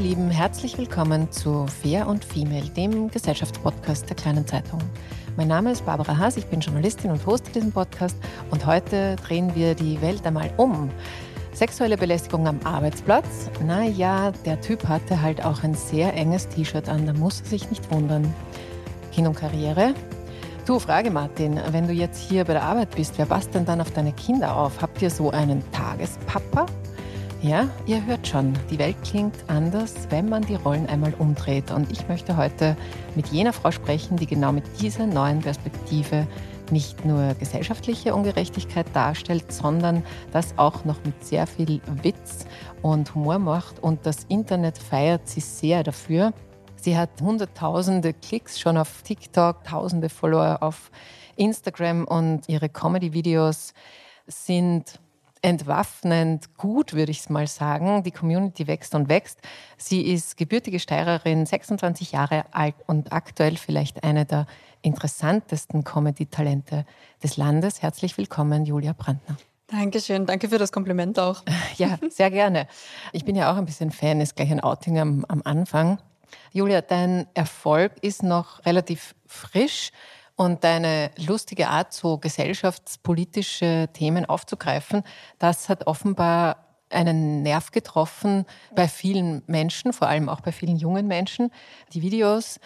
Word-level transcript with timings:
Ihr 0.00 0.06
Lieben, 0.08 0.30
herzlich 0.30 0.78
willkommen 0.78 1.30
zu 1.30 1.66
Fair 1.66 2.06
und 2.06 2.24
Female, 2.24 2.68
dem 2.70 3.10
Gesellschaftspodcast 3.10 4.08
der 4.08 4.16
kleinen 4.16 4.46
Zeitung. 4.46 4.80
Mein 5.36 5.48
Name 5.48 5.72
ist 5.72 5.84
Barbara 5.84 6.16
Haas, 6.16 6.36
ich 6.36 6.46
bin 6.46 6.60
Journalistin 6.60 7.10
und 7.10 7.24
hoste 7.26 7.50
diesen 7.50 7.70
Podcast 7.72 8.16
und 8.50 8.64
heute 8.64 9.16
drehen 9.16 9.54
wir 9.54 9.74
die 9.74 10.00
Welt 10.00 10.24
einmal 10.26 10.50
um. 10.56 10.90
Sexuelle 11.52 11.98
Belästigung 11.98 12.46
am 12.46 12.58
Arbeitsplatz? 12.64 13.50
Naja, 13.66 14.32
der 14.46 14.60
Typ 14.60 14.88
hatte 14.88 15.20
halt 15.20 15.44
auch 15.44 15.62
ein 15.64 15.74
sehr 15.74 16.14
enges 16.14 16.48
T-Shirt 16.48 16.88
an, 16.88 17.06
da 17.06 17.12
muss 17.12 17.40
er 17.42 17.46
sich 17.48 17.68
nicht 17.68 17.90
wundern. 17.90 18.32
Kind 19.12 19.28
und 19.28 19.36
Karriere? 19.36 19.94
Du, 20.66 20.78
Frage 20.78 21.10
Martin, 21.10 21.60
wenn 21.72 21.86
du 21.86 21.92
jetzt 21.92 22.18
hier 22.18 22.44
bei 22.44 22.54
der 22.54 22.62
Arbeit 22.62 22.94
bist, 22.94 23.18
wer 23.18 23.26
passt 23.26 23.54
denn 23.54 23.66
dann 23.66 23.80
auf 23.80 23.90
deine 23.90 24.12
Kinder 24.12 24.56
auf? 24.56 24.80
Habt 24.80 25.02
ihr 25.02 25.10
so 25.10 25.30
einen 25.30 25.62
Tagespapa? 25.72 26.66
Ja, 27.42 27.70
ihr 27.86 28.04
hört 28.04 28.28
schon, 28.28 28.52
die 28.70 28.78
Welt 28.78 28.96
klingt 29.02 29.34
anders, 29.46 29.94
wenn 30.10 30.28
man 30.28 30.42
die 30.42 30.56
Rollen 30.56 30.86
einmal 30.88 31.14
umdreht. 31.18 31.70
Und 31.70 31.90
ich 31.90 32.06
möchte 32.06 32.36
heute 32.36 32.76
mit 33.14 33.28
jener 33.28 33.54
Frau 33.54 33.70
sprechen, 33.70 34.18
die 34.18 34.26
genau 34.26 34.52
mit 34.52 34.64
dieser 34.78 35.06
neuen 35.06 35.40
Perspektive 35.40 36.26
nicht 36.70 37.02
nur 37.06 37.32
gesellschaftliche 37.38 38.14
Ungerechtigkeit 38.14 38.84
darstellt, 38.92 39.50
sondern 39.50 40.02
das 40.32 40.52
auch 40.58 40.84
noch 40.84 41.02
mit 41.02 41.24
sehr 41.24 41.46
viel 41.46 41.80
Witz 42.02 42.44
und 42.82 43.14
Humor 43.14 43.38
macht. 43.38 43.82
Und 43.82 44.04
das 44.04 44.24
Internet 44.28 44.76
feiert 44.76 45.26
sie 45.26 45.40
sehr 45.40 45.82
dafür. 45.82 46.34
Sie 46.76 46.98
hat 46.98 47.22
hunderttausende 47.22 48.12
Klicks 48.12 48.60
schon 48.60 48.76
auf 48.76 49.00
TikTok, 49.00 49.64
tausende 49.64 50.10
Follower 50.10 50.58
auf 50.60 50.90
Instagram 51.36 52.04
und 52.04 52.50
ihre 52.50 52.68
Comedy-Videos 52.68 53.72
sind 54.26 55.00
entwaffnend 55.42 56.56
gut, 56.56 56.92
würde 56.92 57.10
ich 57.10 57.20
es 57.20 57.30
mal 57.30 57.46
sagen. 57.46 58.02
Die 58.02 58.10
Community 58.10 58.66
wächst 58.66 58.94
und 58.94 59.08
wächst. 59.08 59.40
Sie 59.76 60.02
ist 60.02 60.36
gebürtige 60.36 60.78
Steirerin, 60.78 61.46
26 61.46 62.12
Jahre 62.12 62.44
alt 62.52 62.74
und 62.86 63.12
aktuell 63.12 63.56
vielleicht 63.56 64.04
eine 64.04 64.24
der 64.26 64.46
interessantesten 64.82 65.84
Comedy-Talente 65.84 66.84
des 67.22 67.36
Landes. 67.36 67.82
Herzlich 67.82 68.16
willkommen, 68.18 68.64
Julia 68.64 68.92
Brandner. 68.92 69.36
Dankeschön, 69.66 70.26
danke 70.26 70.48
für 70.48 70.58
das 70.58 70.72
Kompliment 70.72 71.18
auch. 71.18 71.42
Ja, 71.76 71.98
sehr 72.10 72.30
gerne. 72.30 72.66
Ich 73.12 73.24
bin 73.24 73.36
ja 73.36 73.52
auch 73.52 73.56
ein 73.56 73.64
bisschen 73.64 73.90
Fan, 73.90 74.20
ist 74.20 74.36
gleich 74.36 74.50
ein 74.50 74.60
Outing 74.60 74.98
am, 74.98 75.24
am 75.28 75.40
Anfang. 75.44 75.98
Julia, 76.52 76.80
dein 76.80 77.26
Erfolg 77.34 77.92
ist 78.02 78.22
noch 78.22 78.64
relativ 78.66 79.14
frisch. 79.26 79.92
Und 80.40 80.64
deine 80.64 81.10
lustige 81.18 81.68
Art, 81.68 81.92
so 81.92 82.16
gesellschaftspolitische 82.16 83.90
Themen 83.92 84.24
aufzugreifen, 84.24 85.02
das 85.38 85.68
hat 85.68 85.86
offenbar 85.86 86.78
einen 86.88 87.42
Nerv 87.42 87.72
getroffen 87.72 88.46
bei 88.74 88.88
vielen 88.88 89.42
Menschen, 89.48 89.92
vor 89.92 90.08
allem 90.08 90.30
auch 90.30 90.40
bei 90.40 90.50
vielen 90.50 90.78
jungen 90.78 91.06
Menschen. 91.06 91.50
Die 91.92 92.00
Videos, 92.00 92.58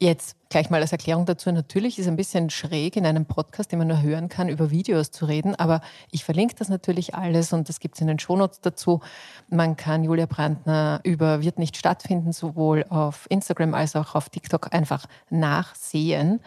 jetzt 0.00 0.36
gleich 0.48 0.70
mal 0.70 0.80
als 0.80 0.92
Erklärung 0.92 1.26
dazu, 1.26 1.50
natürlich 1.50 1.98
ist 1.98 2.06
ein 2.06 2.14
bisschen 2.14 2.50
schräg 2.50 2.94
in 2.94 3.04
einem 3.04 3.26
Podcast, 3.26 3.72
den 3.72 3.80
man 3.80 3.88
nur 3.88 4.00
hören 4.00 4.28
kann, 4.28 4.48
über 4.48 4.70
Videos 4.70 5.10
zu 5.10 5.24
reden, 5.24 5.56
aber 5.56 5.80
ich 6.12 6.22
verlinke 6.22 6.54
das 6.54 6.68
natürlich 6.68 7.16
alles 7.16 7.52
und 7.52 7.68
das 7.68 7.80
gibt 7.80 7.96
es 7.96 8.00
in 8.00 8.06
den 8.06 8.20
Shownotes 8.20 8.60
dazu. 8.60 9.00
Man 9.48 9.76
kann 9.76 10.04
Julia 10.04 10.26
Brandner 10.26 11.00
über 11.02 11.42
Wird 11.42 11.58
nicht 11.58 11.76
stattfinden, 11.76 12.32
sowohl 12.32 12.84
auf 12.90 13.26
Instagram 13.28 13.74
als 13.74 13.96
auch 13.96 14.14
auf 14.14 14.28
TikTok 14.28 14.72
einfach 14.72 15.06
nachsehen. 15.30 16.40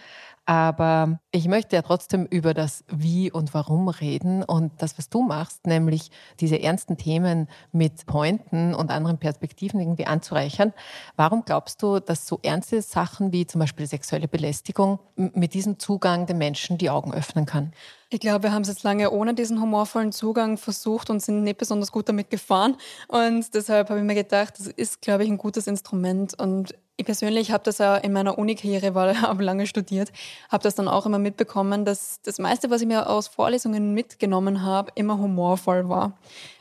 Aber 0.47 1.19
ich 1.31 1.47
möchte 1.47 1.75
ja 1.75 1.81
trotzdem 1.81 2.27
über 2.27 2.53
das 2.53 2.83
Wie 2.87 3.31
und 3.31 3.55
Warum 3.55 3.89
reden 3.89 4.43
und 4.43 4.71
das, 4.79 4.95
was 4.99 5.09
du 5.09 5.23
machst, 5.23 5.65
nämlich 5.65 6.11
diese 6.39 6.61
ernsten 6.61 6.97
Themen 6.97 7.47
mit 7.71 8.05
Pointen 8.05 8.75
und 8.75 8.91
anderen 8.91 9.17
Perspektiven 9.17 9.79
irgendwie 9.79 10.05
anzureichern. 10.05 10.71
Warum 11.15 11.45
glaubst 11.45 11.81
du, 11.81 11.99
dass 11.99 12.27
so 12.27 12.39
ernste 12.43 12.83
Sachen 12.83 13.31
wie 13.31 13.47
zum 13.47 13.57
Beispiel 13.59 13.87
sexuelle 13.87 14.27
Belästigung 14.27 14.99
mit 15.15 15.55
diesem 15.55 15.79
Zugang 15.79 16.27
den 16.27 16.37
Menschen 16.37 16.77
die 16.77 16.91
Augen 16.91 17.11
öffnen 17.11 17.47
kann? 17.47 17.73
Ich 18.09 18.19
glaube, 18.19 18.43
wir 18.43 18.53
haben 18.53 18.61
es 18.61 18.67
jetzt 18.67 18.83
lange 18.83 19.09
ohne 19.09 19.33
diesen 19.33 19.59
humorvollen 19.59 20.11
Zugang 20.11 20.57
versucht 20.57 21.09
und 21.09 21.21
sind 21.21 21.43
nicht 21.43 21.57
besonders 21.57 21.91
gut 21.91 22.07
damit 22.07 22.29
gefahren. 22.29 22.77
Und 23.07 23.53
deshalb 23.53 23.89
habe 23.89 23.99
ich 23.99 24.05
mir 24.05 24.15
gedacht, 24.15 24.59
das 24.59 24.67
ist, 24.67 25.01
glaube 25.01 25.23
ich, 25.23 25.29
ein 25.29 25.39
gutes 25.39 25.65
Instrument. 25.65 26.37
Und 26.39 26.75
ich 26.97 27.05
persönlich 27.05 27.51
habe 27.51 27.63
das 27.63 27.79
ja 27.79 27.97
in 27.97 28.13
meiner 28.13 28.37
Uni-Karriere, 28.37 28.93
weil 28.93 29.13
ich 29.13 29.21
habe 29.21 29.43
lange 29.43 29.65
studiert, 29.65 30.11
habe 30.49 30.63
das 30.63 30.75
dann 30.75 30.87
auch 30.87 31.05
immer 31.07 31.19
mitbekommen, 31.19 31.83
dass 31.83 32.21
das 32.21 32.37
meiste, 32.37 32.69
was 32.69 32.81
ich 32.81 32.87
mir 32.87 33.09
aus 33.09 33.27
Vorlesungen 33.27 33.93
mitgenommen 33.93 34.61
habe, 34.61 34.91
immer 34.95 35.17
humorvoll 35.17 35.89
war. 35.89 36.13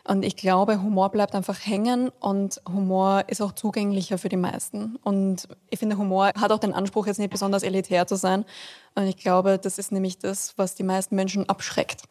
Und 0.06 0.22
ich 0.22 0.36
glaube, 0.36 0.82
Humor 0.82 1.10
bleibt 1.10 1.34
einfach 1.34 1.58
hängen 1.64 2.10
und 2.20 2.60
Humor 2.68 3.24
ist 3.26 3.40
auch 3.40 3.52
zugänglicher 3.52 4.18
für 4.18 4.28
die 4.28 4.36
meisten. 4.36 4.96
Und 5.02 5.48
ich 5.70 5.78
finde, 5.78 5.96
Humor 5.96 6.32
hat 6.38 6.52
auch 6.52 6.58
den 6.58 6.74
Anspruch, 6.74 7.06
jetzt 7.06 7.18
nicht 7.18 7.30
besonders 7.30 7.62
elitär 7.62 8.06
zu 8.06 8.16
sein. 8.16 8.44
Und 8.94 9.04
ich 9.04 9.16
glaube, 9.16 9.58
das 9.58 9.78
ist 9.78 9.92
nämlich 9.92 10.18
das, 10.18 10.52
was 10.58 10.74
die 10.74 10.82
meisten 10.82 11.16
Menschen 11.16 11.48
abschreckt. 11.48 12.02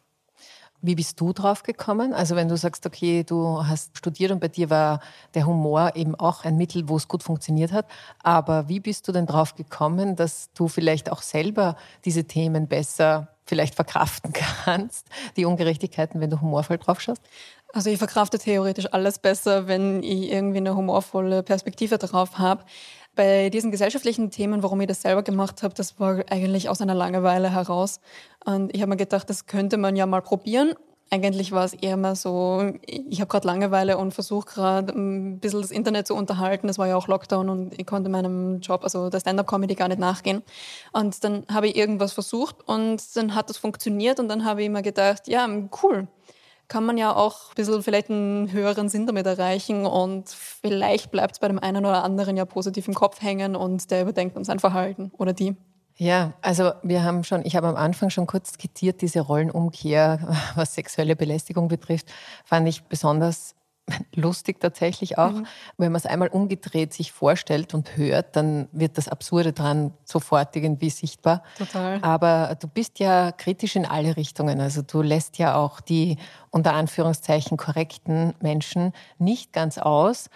Wie 0.86 0.96
bist 0.96 1.18
du 1.18 1.32
drauf 1.32 1.62
gekommen? 1.62 2.12
Also 2.12 2.36
wenn 2.36 2.48
du 2.48 2.58
sagst, 2.58 2.84
okay, 2.84 3.24
du 3.24 3.64
hast 3.66 3.96
studiert 3.96 4.32
und 4.32 4.40
bei 4.40 4.48
dir 4.48 4.68
war 4.68 5.00
der 5.32 5.46
Humor 5.46 5.92
eben 5.94 6.14
auch 6.14 6.44
ein 6.44 6.58
Mittel, 6.58 6.90
wo 6.90 6.96
es 6.96 7.08
gut 7.08 7.22
funktioniert 7.22 7.72
hat. 7.72 7.86
Aber 8.22 8.68
wie 8.68 8.80
bist 8.80 9.08
du 9.08 9.12
denn 9.12 9.24
drauf 9.24 9.54
gekommen, 9.54 10.14
dass 10.14 10.52
du 10.52 10.68
vielleicht 10.68 11.10
auch 11.10 11.22
selber 11.22 11.76
diese 12.04 12.24
Themen 12.24 12.66
besser 12.66 13.28
vielleicht 13.46 13.76
verkraften 13.76 14.32
kannst, 14.64 15.06
die 15.36 15.46
Ungerechtigkeiten, 15.46 16.20
wenn 16.20 16.28
du 16.28 16.42
humorvoll 16.42 16.76
drauf 16.76 17.00
schaust? 17.00 17.22
Also 17.74 17.90
ich 17.90 17.98
verkrafte 17.98 18.38
theoretisch 18.38 18.86
alles 18.92 19.18
besser, 19.18 19.66
wenn 19.66 20.00
ich 20.04 20.30
irgendwie 20.30 20.58
eine 20.58 20.76
humorvolle 20.76 21.42
Perspektive 21.42 21.98
darauf 21.98 22.38
habe. 22.38 22.62
Bei 23.16 23.50
diesen 23.50 23.72
gesellschaftlichen 23.72 24.30
Themen, 24.30 24.62
warum 24.62 24.80
ich 24.80 24.86
das 24.86 25.02
selber 25.02 25.24
gemacht 25.24 25.64
habe, 25.64 25.74
das 25.74 25.98
war 25.98 26.22
eigentlich 26.30 26.68
aus 26.68 26.80
einer 26.80 26.94
Langeweile 26.94 27.50
heraus. 27.50 27.98
Und 28.44 28.72
ich 28.72 28.80
habe 28.80 28.90
mir 28.90 28.96
gedacht, 28.96 29.28
das 29.28 29.46
könnte 29.46 29.76
man 29.76 29.96
ja 29.96 30.06
mal 30.06 30.22
probieren. 30.22 30.74
Eigentlich 31.10 31.50
war 31.50 31.64
es 31.64 31.74
eher 31.74 31.96
mal 31.96 32.14
so, 32.14 32.74
ich 32.86 33.20
habe 33.20 33.28
gerade 33.28 33.46
Langeweile 33.48 33.98
und 33.98 34.14
versuche 34.14 34.46
gerade 34.46 34.92
ein 34.92 35.40
bisschen 35.40 35.60
das 35.60 35.72
Internet 35.72 36.06
zu 36.06 36.14
unterhalten. 36.14 36.68
Es 36.68 36.78
war 36.78 36.86
ja 36.86 36.94
auch 36.94 37.08
Lockdown 37.08 37.48
und 37.48 37.74
ich 37.76 37.86
konnte 37.86 38.08
meinem 38.08 38.60
Job, 38.60 38.84
also 38.84 39.10
der 39.10 39.18
Stand-up-Comedy, 39.18 39.74
gar 39.74 39.88
nicht 39.88 39.98
nachgehen. 39.98 40.42
Und 40.92 41.24
dann 41.24 41.44
habe 41.52 41.66
ich 41.66 41.76
irgendwas 41.76 42.12
versucht 42.12 42.56
und 42.68 43.02
dann 43.16 43.34
hat 43.34 43.50
das 43.50 43.56
funktioniert 43.56 44.20
und 44.20 44.28
dann 44.28 44.44
habe 44.44 44.62
ich 44.62 44.70
mir 44.70 44.82
gedacht, 44.82 45.26
ja, 45.26 45.48
cool 45.82 46.06
kann 46.68 46.84
man 46.84 46.96
ja 46.96 47.14
auch 47.14 47.50
ein 47.50 47.54
bisschen 47.56 47.82
vielleicht 47.82 48.10
einen 48.10 48.50
höheren 48.52 48.88
Sinn 48.88 49.06
damit 49.06 49.26
erreichen 49.26 49.86
und 49.86 50.28
vielleicht 50.28 51.10
bleibt 51.10 51.36
es 51.36 51.38
bei 51.38 51.48
dem 51.48 51.58
einen 51.58 51.84
oder 51.84 52.04
anderen 52.04 52.36
ja 52.36 52.44
positiv 52.44 52.88
im 52.88 52.94
Kopf 52.94 53.20
hängen 53.22 53.56
und 53.56 53.90
der 53.90 54.02
überdenkt 54.02 54.36
dann 54.36 54.44
sein 54.44 54.58
Verhalten 54.58 55.10
oder 55.18 55.32
die. 55.32 55.56
Ja, 55.96 56.32
also 56.42 56.72
wir 56.82 57.04
haben 57.04 57.22
schon, 57.22 57.44
ich 57.44 57.54
habe 57.54 57.68
am 57.68 57.76
Anfang 57.76 58.10
schon 58.10 58.26
kurz 58.26 58.54
skizziert, 58.54 59.00
diese 59.00 59.20
Rollenumkehr, 59.20 60.18
was 60.56 60.74
sexuelle 60.74 61.14
Belästigung 61.14 61.68
betrifft, 61.68 62.12
fand 62.44 62.68
ich 62.68 62.82
besonders 62.84 63.54
lustig 64.14 64.60
tatsächlich 64.60 65.18
auch. 65.18 65.32
Mhm. 65.32 65.46
Wenn 65.76 65.92
man 65.92 65.98
es 65.98 66.06
einmal 66.06 66.28
umgedreht 66.28 66.92
sich 66.92 67.12
vorstellt 67.12 67.74
und 67.74 67.96
hört, 67.96 68.36
dann 68.36 68.68
wird 68.72 68.98
das 68.98 69.08
Absurde 69.08 69.52
dran 69.52 69.92
sofort 70.04 70.56
irgendwie 70.56 70.90
sichtbar. 70.90 71.42
Total. 71.58 72.02
Aber 72.02 72.56
du 72.60 72.68
bist 72.68 72.98
ja 72.98 73.32
kritisch 73.32 73.76
in 73.76 73.86
alle 73.86 74.16
Richtungen. 74.16 74.60
Also 74.60 74.82
du 74.82 75.02
lässt 75.02 75.38
ja 75.38 75.56
auch 75.56 75.80
die 75.80 76.16
unter 76.50 76.74
Anführungszeichen 76.74 77.56
korrekten 77.56 78.34
Menschen 78.40 78.92
nicht 79.18 79.52
ganz 79.52 79.78
aus. 79.78 80.30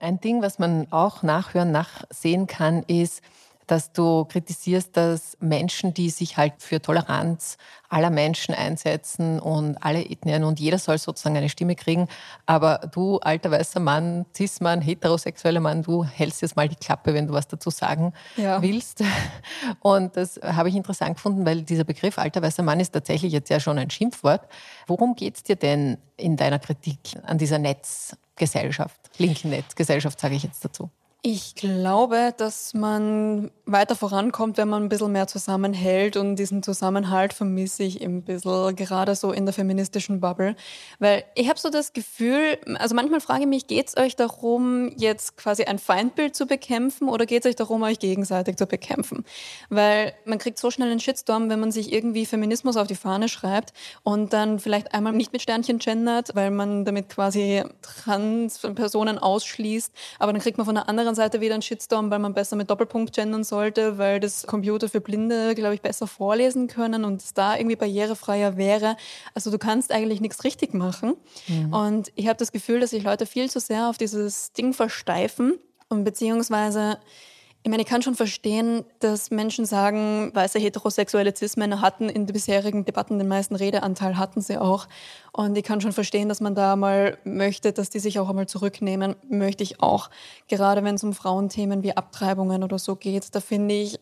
Ein 0.00 0.20
Ding, 0.20 0.42
was 0.42 0.58
man 0.58 0.90
auch 0.90 1.22
nachhören, 1.22 1.70
nachsehen 1.70 2.46
kann, 2.46 2.82
ist, 2.82 3.22
dass 3.66 3.92
du 3.92 4.24
kritisierst, 4.24 4.96
dass 4.96 5.36
Menschen, 5.40 5.94
die 5.94 6.10
sich 6.10 6.36
halt 6.36 6.54
für 6.58 6.80
Toleranz 6.80 7.56
aller 7.88 8.10
Menschen 8.10 8.54
einsetzen 8.54 9.38
und 9.38 9.76
alle 9.76 10.04
Ethnien 10.04 10.44
und 10.44 10.58
jeder 10.58 10.78
soll 10.78 10.98
sozusagen 10.98 11.36
eine 11.36 11.50
Stimme 11.50 11.74
kriegen, 11.74 12.08
aber 12.46 12.88
du, 12.90 13.18
alter 13.18 13.50
weißer 13.50 13.80
Mann, 13.80 14.24
Cis-Mann, 14.34 14.80
heterosexueller 14.80 15.60
Mann, 15.60 15.82
du 15.82 16.04
hältst 16.04 16.40
jetzt 16.40 16.56
mal 16.56 16.68
die 16.68 16.76
Klappe, 16.76 17.12
wenn 17.12 17.26
du 17.26 17.34
was 17.34 17.48
dazu 17.48 17.70
sagen 17.70 18.14
ja. 18.36 18.62
willst. 18.62 19.04
Und 19.80 20.16
das 20.16 20.40
habe 20.42 20.70
ich 20.70 20.74
interessant 20.74 21.16
gefunden, 21.16 21.44
weil 21.44 21.62
dieser 21.62 21.84
Begriff 21.84 22.18
alter 22.18 22.40
weißer 22.42 22.62
Mann 22.62 22.80
ist 22.80 22.92
tatsächlich 22.92 23.32
jetzt 23.32 23.50
ja 23.50 23.60
schon 23.60 23.78
ein 23.78 23.90
Schimpfwort. 23.90 24.48
Worum 24.86 25.14
geht 25.14 25.36
es 25.36 25.42
dir 25.42 25.56
denn 25.56 25.98
in 26.16 26.36
deiner 26.36 26.58
Kritik 26.58 26.98
an 27.24 27.36
dieser 27.36 27.58
Netzgesellschaft, 27.58 29.10
linken 29.18 29.50
Netzgesellschaft, 29.50 30.18
sage 30.18 30.34
ich 30.34 30.44
jetzt 30.44 30.64
dazu? 30.64 30.90
Ich 31.24 31.54
glaube, 31.54 32.34
dass 32.36 32.74
man 32.74 33.52
weiter 33.64 33.94
vorankommt, 33.94 34.56
wenn 34.56 34.68
man 34.68 34.82
ein 34.82 34.88
bisschen 34.88 35.12
mehr 35.12 35.28
zusammenhält 35.28 36.16
und 36.16 36.34
diesen 36.34 36.64
Zusammenhalt 36.64 37.32
vermisse 37.32 37.84
ich 37.84 38.02
ein 38.02 38.22
bisschen, 38.22 38.74
gerade 38.74 39.14
so 39.14 39.30
in 39.30 39.46
der 39.46 39.52
feministischen 39.52 40.18
Bubble. 40.18 40.56
Weil 40.98 41.22
ich 41.36 41.48
habe 41.48 41.60
so 41.60 41.70
das 41.70 41.92
Gefühl, 41.92 42.58
also 42.74 42.96
manchmal 42.96 43.20
frage 43.20 43.42
ich 43.42 43.46
mich, 43.46 43.68
geht 43.68 43.86
es 43.86 43.96
euch 43.96 44.16
darum, 44.16 44.90
jetzt 44.96 45.36
quasi 45.36 45.62
ein 45.62 45.78
Feindbild 45.78 46.34
zu 46.34 46.46
bekämpfen 46.46 47.08
oder 47.08 47.24
geht 47.24 47.44
es 47.44 47.50
euch 47.50 47.56
darum, 47.56 47.84
euch 47.84 48.00
gegenseitig 48.00 48.56
zu 48.56 48.66
bekämpfen? 48.66 49.24
Weil 49.68 50.14
man 50.24 50.38
kriegt 50.38 50.58
so 50.58 50.72
schnell 50.72 50.90
einen 50.90 50.98
Shitstorm, 50.98 51.48
wenn 51.48 51.60
man 51.60 51.70
sich 51.70 51.92
irgendwie 51.92 52.26
Feminismus 52.26 52.76
auf 52.76 52.88
die 52.88 52.96
Fahne 52.96 53.28
schreibt 53.28 53.72
und 54.02 54.32
dann 54.32 54.58
vielleicht 54.58 54.92
einmal 54.92 55.12
nicht 55.12 55.32
mit 55.32 55.42
Sternchen 55.42 55.78
gendert, 55.78 56.34
weil 56.34 56.50
man 56.50 56.84
damit 56.84 57.10
quasi 57.10 57.62
Trans-Personen 57.80 59.18
ausschließt, 59.18 59.92
aber 60.18 60.32
dann 60.32 60.42
kriegt 60.42 60.58
man 60.58 60.66
von 60.66 60.76
einer 60.76 60.88
anderen 60.88 61.11
anderen 61.12 61.14
Seite 61.14 61.40
wieder 61.40 61.54
ein 61.54 61.62
Shitstorm, 61.62 62.10
weil 62.10 62.18
man 62.18 62.34
besser 62.34 62.56
mit 62.56 62.70
Doppelpunkt 62.70 63.14
gendern 63.14 63.44
sollte, 63.44 63.98
weil 63.98 64.20
das 64.20 64.46
Computer 64.46 64.88
für 64.88 65.00
Blinde, 65.00 65.54
glaube 65.54 65.74
ich, 65.74 65.82
besser 65.82 66.06
vorlesen 66.06 66.66
können 66.68 67.04
und 67.04 67.20
es 67.20 67.34
da 67.34 67.56
irgendwie 67.56 67.76
barrierefreier 67.76 68.56
wäre. 68.56 68.96
Also 69.34 69.50
du 69.50 69.58
kannst 69.58 69.92
eigentlich 69.92 70.20
nichts 70.20 70.44
richtig 70.44 70.74
machen. 70.74 71.14
Mhm. 71.48 71.72
Und 71.72 72.12
ich 72.14 72.28
habe 72.28 72.38
das 72.38 72.52
Gefühl, 72.52 72.80
dass 72.80 72.90
sich 72.90 73.02
Leute 73.02 73.26
viel 73.26 73.50
zu 73.50 73.60
sehr 73.60 73.88
auf 73.88 73.98
dieses 73.98 74.52
Ding 74.52 74.72
versteifen 74.72 75.58
und 75.88 76.04
beziehungsweise 76.04 76.98
ich 77.64 77.70
meine, 77.70 77.82
ich 77.82 77.88
kann 77.88 78.02
schon 78.02 78.16
verstehen, 78.16 78.84
dass 78.98 79.30
Menschen 79.30 79.66
sagen, 79.66 80.32
weiße 80.34 80.58
heterosexuelle 80.58 81.32
Cis-Männer 81.34 81.80
hatten 81.80 82.08
in 82.08 82.26
den 82.26 82.32
bisherigen 82.32 82.84
Debatten 82.84 83.18
den 83.18 83.28
meisten 83.28 83.54
Redeanteil, 83.54 84.18
hatten 84.18 84.40
sie 84.40 84.58
auch. 84.58 84.88
Und 85.30 85.56
ich 85.56 85.62
kann 85.62 85.80
schon 85.80 85.92
verstehen, 85.92 86.28
dass 86.28 86.40
man 86.40 86.56
da 86.56 86.74
mal 86.74 87.18
möchte, 87.22 87.72
dass 87.72 87.88
die 87.88 88.00
sich 88.00 88.18
auch 88.18 88.28
einmal 88.28 88.48
zurücknehmen, 88.48 89.14
möchte 89.28 89.62
ich 89.62 89.80
auch. 89.80 90.10
Gerade 90.48 90.82
wenn 90.82 90.96
es 90.96 91.04
um 91.04 91.12
Frauenthemen 91.12 91.84
wie 91.84 91.96
Abtreibungen 91.96 92.64
oder 92.64 92.80
so 92.80 92.96
geht, 92.96 93.32
da 93.32 93.40
finde 93.40 93.76
ich, 93.76 94.00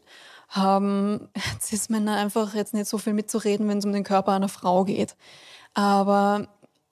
haben 0.49 1.29
Cis-Männer 1.61 2.17
einfach 2.17 2.55
jetzt 2.55 2.73
nicht 2.73 2.87
so 2.87 2.97
viel 2.97 3.13
mitzureden, 3.13 3.69
wenn 3.69 3.79
es 3.79 3.85
um 3.85 3.93
den 3.93 4.05
Körper 4.05 4.33
einer 4.33 4.49
Frau 4.49 4.85
geht. 4.85 5.17
Aber 5.75 6.49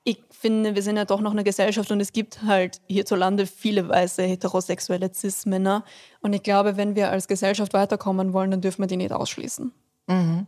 ich 0.09 0.25
finde, 0.31 0.75
wir 0.75 0.83
sind 0.83 0.97
ja 0.97 1.05
doch 1.05 1.21
noch 1.21 1.33
eine 1.33 1.45
Gesellschaft 1.45 1.91
und 1.91 2.01
es 2.01 2.13
gibt 2.13 2.43
halt 2.43 2.81
hierzulande 2.87 3.45
viele 3.45 3.87
weiße 3.91 4.23
heterosexuelle 4.23 5.13
Cis-Männer. 5.13 5.85
Und 6.23 6.33
ich 6.33 6.43
glaube, 6.43 6.79
wenn 6.79 6.97
wir 6.97 7.11
als 7.11 7.29
Gesellschaft 7.29 7.75
weiterkommen 7.75 8.33
wollen, 8.33 8.51
dann 8.51 8.63
dürfen 8.63 8.83
wir 8.83 8.87
die 8.87 8.97
nicht 8.97 9.13
ausschließen. 9.13 9.71
Mhm. 10.07 10.47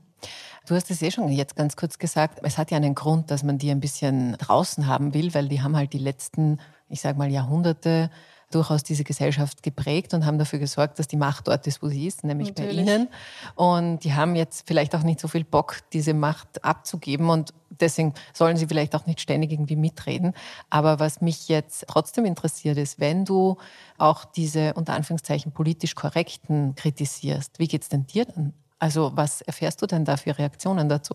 Du 0.66 0.74
hast 0.74 0.90
es 0.90 1.02
eh 1.02 1.10
schon 1.10 1.28
jetzt 1.28 1.56
ganz 1.56 1.76
kurz 1.76 1.98
gesagt. 1.98 2.40
Es 2.42 2.56
hat 2.56 2.70
ja 2.70 2.78
einen 2.78 2.94
Grund, 2.94 3.30
dass 3.30 3.42
man 3.42 3.58
die 3.58 3.70
ein 3.70 3.80
bisschen 3.80 4.32
draußen 4.38 4.86
haben 4.86 5.12
will, 5.12 5.34
weil 5.34 5.48
die 5.48 5.60
haben 5.60 5.76
halt 5.76 5.92
die 5.92 5.98
letzten, 5.98 6.58
ich 6.88 7.02
sage 7.02 7.18
mal, 7.18 7.30
Jahrhunderte 7.30 8.10
durchaus 8.50 8.82
diese 8.82 9.04
Gesellschaft 9.04 9.62
geprägt 9.62 10.12
und 10.14 10.26
haben 10.26 10.38
dafür 10.38 10.58
gesorgt, 10.58 10.98
dass 10.98 11.08
die 11.08 11.16
Macht 11.16 11.48
dort 11.48 11.66
ist, 11.66 11.82
wo 11.82 11.88
sie 11.88 12.06
ist, 12.06 12.24
nämlich 12.24 12.48
Natürlich. 12.48 12.76
bei 12.76 12.82
ihnen. 12.82 13.08
Und 13.54 14.04
die 14.04 14.14
haben 14.14 14.34
jetzt 14.36 14.66
vielleicht 14.66 14.94
auch 14.94 15.02
nicht 15.02 15.20
so 15.20 15.28
viel 15.28 15.44
Bock, 15.44 15.78
diese 15.92 16.14
Macht 16.14 16.64
abzugeben 16.64 17.30
und 17.30 17.54
deswegen 17.70 18.14
sollen 18.32 18.56
sie 18.56 18.66
vielleicht 18.66 18.94
auch 18.94 19.06
nicht 19.06 19.20
ständig 19.20 19.52
irgendwie 19.52 19.76
mitreden. 19.76 20.34
Aber 20.68 20.98
was 20.98 21.20
mich 21.20 21.48
jetzt 21.48 21.86
trotzdem 21.88 22.24
interessiert 22.24 22.78
ist, 22.78 23.00
wenn 23.00 23.24
du 23.24 23.56
auch 23.98 24.24
diese 24.24 24.74
unter 24.74 24.94
Anführungszeichen 24.94 25.52
politisch 25.52 25.94
korrekten 25.94 26.74
kritisierst, 26.74 27.58
wie 27.58 27.68
geht 27.68 27.82
es 27.82 27.88
denn 27.88 28.06
dir 28.06 28.24
dann? 28.24 28.52
Also 28.78 29.12
was 29.14 29.42
erfährst 29.42 29.82
du 29.82 29.86
denn 29.86 30.04
da 30.04 30.16
für 30.16 30.36
Reaktionen 30.36 30.88
dazu? 30.88 31.14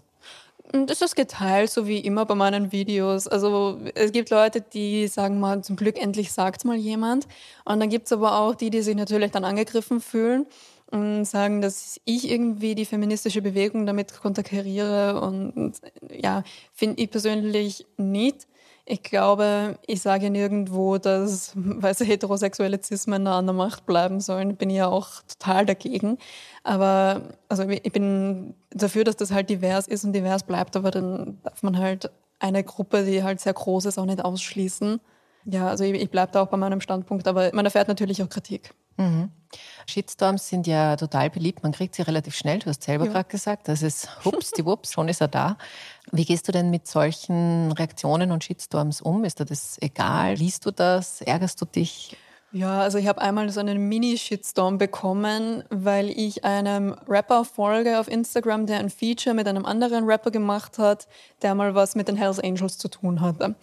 Das 0.71 1.01
ist 1.01 1.15
geteilt, 1.15 1.69
so 1.69 1.87
wie 1.87 1.99
immer 1.99 2.25
bei 2.25 2.35
meinen 2.35 2.71
Videos. 2.71 3.27
Also 3.27 3.79
es 3.93 4.11
gibt 4.11 4.29
Leute, 4.29 4.61
die 4.61 5.07
sagen 5.07 5.39
mal, 5.39 5.63
zum 5.63 5.75
Glück 5.75 6.01
endlich 6.01 6.31
sagt 6.31 6.65
mal 6.65 6.75
jemand. 6.75 7.27
Und 7.65 7.79
dann 7.79 7.89
gibt 7.89 8.07
es 8.07 8.11
aber 8.11 8.39
auch 8.39 8.55
die, 8.55 8.69
die 8.69 8.81
sich 8.81 8.95
natürlich 8.95 9.31
dann 9.31 9.45
angegriffen 9.45 10.01
fühlen 10.01 10.47
und 10.91 11.25
sagen, 11.25 11.61
dass 11.61 11.99
ich 12.05 12.29
irgendwie 12.29 12.75
die 12.75 12.85
feministische 12.85 13.41
Bewegung 13.41 13.85
damit 13.85 14.19
konterkariere. 14.19 15.21
Und 15.21 15.73
ja, 16.09 16.43
finde 16.73 17.01
ich 17.01 17.11
persönlich 17.11 17.85
nicht. 17.97 18.47
Ich 18.87 19.01
glaube, 19.01 19.79
ich 19.87 20.01
sage 20.01 20.29
nirgendwo, 20.29 20.99
dass 20.99 21.53
weiße 21.55 22.05
heterosexuelle 22.05 22.79
Cis-Männer 22.81 23.33
an 23.33 23.47
der 23.47 23.55
Macht 23.55 23.87
bleiben 23.87 24.19
sollen. 24.19 24.55
Bin 24.57 24.69
ich 24.69 24.77
ja 24.77 24.87
auch 24.87 25.23
total 25.27 25.65
dagegen. 25.65 26.19
Aber 26.63 27.21
also 27.49 27.67
ich 27.67 27.91
bin 27.91 28.53
dafür, 28.69 29.03
dass 29.03 29.15
das 29.15 29.31
halt 29.31 29.49
divers 29.49 29.87
ist 29.87 30.05
und 30.05 30.13
divers 30.13 30.43
bleibt, 30.43 30.75
aber 30.75 30.91
dann 30.91 31.39
darf 31.43 31.63
man 31.63 31.79
halt 31.79 32.11
eine 32.39 32.63
Gruppe, 32.63 33.03
die 33.05 33.23
halt 33.23 33.39
sehr 33.39 33.53
groß 33.53 33.85
ist, 33.85 33.97
auch 33.97 34.05
nicht 34.05 34.23
ausschließen. 34.23 34.99
Ja, 35.45 35.67
also 35.69 35.83
ich, 35.83 35.93
ich 35.93 36.11
bleibe 36.11 36.31
da 36.31 36.43
auch 36.43 36.47
bei 36.47 36.57
meinem 36.57 36.81
Standpunkt, 36.81 37.27
aber 37.27 37.49
man 37.53 37.65
erfährt 37.65 37.87
natürlich 37.87 38.21
auch 38.21 38.29
Kritik. 38.29 38.73
Mhm. 38.97 39.31
Shitstorms 39.87 40.47
sind 40.49 40.67
ja 40.67 40.95
total 40.95 41.29
beliebt. 41.29 41.63
Man 41.63 41.71
kriegt 41.71 41.95
sie 41.95 42.01
relativ 42.01 42.35
schnell. 42.35 42.59
Du 42.59 42.67
hast 42.67 42.83
selber 42.83 43.05
ja. 43.05 43.11
gerade 43.11 43.29
gesagt, 43.29 43.67
das 43.67 43.81
ist 43.81 44.09
hups, 44.25 44.51
die 44.51 44.65
Wups, 44.65 44.91
schon 44.91 45.07
ist 45.07 45.21
er 45.21 45.27
da. 45.27 45.57
Wie 46.11 46.25
gehst 46.25 46.47
du 46.47 46.51
denn 46.51 46.69
mit 46.69 46.87
solchen 46.87 47.71
Reaktionen 47.71 48.31
und 48.31 48.43
Shitstorms 48.43 49.01
um? 49.01 49.23
Ist 49.23 49.39
dir 49.39 49.45
das 49.45 49.77
egal? 49.81 50.35
Liest 50.35 50.65
du 50.65 50.71
das? 50.71 51.21
Ärgerst 51.21 51.61
du 51.61 51.65
dich? 51.65 52.17
Ja, 52.51 52.79
also 52.79 52.97
ich 52.97 53.07
habe 53.07 53.21
einmal 53.21 53.49
so 53.49 53.59
einen 53.59 53.89
Mini-Shitstorm 53.89 54.77
bekommen, 54.77 55.65
weil 55.69 56.09
ich 56.09 56.45
einem 56.45 56.95
Rapper 57.05 57.43
folge 57.43 57.99
auf 57.99 58.07
Instagram, 58.07 58.65
der 58.65 58.79
ein 58.79 58.89
Feature 58.89 59.35
mit 59.35 59.45
einem 59.45 59.65
anderen 59.65 60.05
Rapper 60.05 60.31
gemacht 60.31 60.77
hat, 60.77 61.07
der 61.41 61.53
mal 61.53 61.75
was 61.75 61.95
mit 61.95 62.07
den 62.07 62.15
Hells 62.15 62.39
Angels 62.39 62.77
zu 62.77 62.87
tun 62.87 63.19
hatte. 63.19 63.55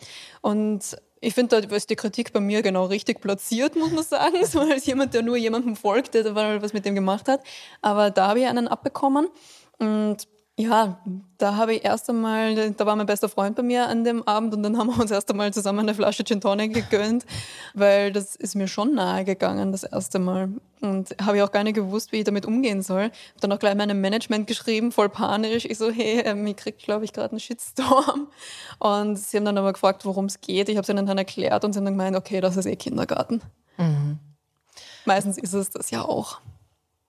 Und 0.43 0.97
ich 1.25 1.35
finde, 1.35 1.63
da 1.63 1.77
ist 1.77 1.89
die 1.89 1.97
Kritik 1.97 2.33
bei 2.33 2.41
mir 2.41 2.63
genau 2.63 2.87
richtig 2.87 3.21
platziert, 3.21 3.77
muss 3.77 3.93
man 3.93 4.03
sagen. 4.03 4.37
So 4.45 4.61
als 4.61 4.85
jemand, 4.87 5.15
der 5.15 5.23
nur 5.23 5.37
jemandem 5.37 5.77
folgt, 5.77 6.15
der 6.15 6.35
was 6.35 6.73
mit 6.73 6.85
dem 6.85 6.97
gemacht 6.97 7.29
hat. 7.29 7.43
Aber 7.81 8.11
da 8.11 8.29
habe 8.29 8.41
ich 8.41 8.47
einen 8.47 8.67
abbekommen. 8.67 9.29
Und 9.79 10.27
ja, 10.59 11.01
da 11.39 11.57
habe 11.57 11.75
ich 11.75 11.85
erst 11.85 12.11
einmal, 12.11 12.73
da 12.73 12.85
war 12.85 12.95
mein 12.95 13.07
bester 13.07 13.29
Freund 13.31 13.57
bei 13.57 13.63
mir 13.63 13.89
an 13.89 14.05
dem 14.05 14.23
Abend 14.29 14.53
und 14.55 14.63
dann 14.63 14.77
haben 14.77 14.89
wir 14.89 15.01
uns 15.01 15.11
erst 15.11 15.31
einmal 15.31 15.53
zusammen 15.53 15.81
eine 15.81 15.95
Flasche 15.95 16.25
Gin 16.25 16.43
Tonic 16.43 16.75
gegönnt, 16.75 17.25
weil 17.73 18.13
das 18.13 18.37
ist 18.37 18.55
mir 18.55 18.69
schon 18.69 18.95
nahe 18.95 19.25
gegangen, 19.25 19.73
das 19.73 19.83
erste 19.83 20.19
Mal. 20.19 20.51
Und 20.83 21.17
habe 21.23 21.39
ich 21.39 21.43
auch 21.43 21.53
gar 21.53 21.65
nicht 21.65 21.77
gewusst, 21.77 22.13
wie 22.13 22.19
ich 22.19 22.25
damit 22.25 22.45
umgehen 22.45 22.83
soll. 22.83 23.05
Habe 23.05 23.13
dann 23.41 23.53
auch 23.53 23.59
gleich 23.59 23.75
meinem 23.77 24.01
Management 24.01 24.47
geschrieben, 24.47 24.93
voll 24.93 25.09
panisch. 25.09 25.65
Ich 25.65 25.79
so, 25.79 25.91
hey, 25.91 26.21
ähm, 26.21 26.47
ich 26.47 26.57
krieg, 26.57 26.77
glaube 26.79 27.05
ich, 27.05 27.13
gerade 27.13 27.31
einen 27.31 27.41
Shitstorm. 27.41 28.29
Und 28.79 29.17
sie 29.17 29.37
haben 29.37 29.45
dann 29.45 29.59
aber 29.59 29.73
gefragt, 29.73 30.05
worum 30.05 30.27
es 30.27 30.41
geht. 30.41 30.69
Ich 30.69 30.77
habe 30.77 30.83
es 30.83 30.89
ihnen 30.89 31.07
dann 31.07 31.19
erklärt 31.19 31.65
und 31.65 31.73
sie 31.73 31.79
haben 31.79 31.85
dann 31.85 31.95
gemeint, 31.95 32.17
okay, 32.17 32.41
das 32.41 32.57
ist 32.57 32.67
eh 32.67 32.77
Kindergarten. 32.77 33.41
Mhm. 33.79 34.19
Meistens 35.05 35.39
ist 35.39 35.55
es 35.55 35.71
das 35.71 35.91
ja 35.91 36.03
auch. 36.03 36.41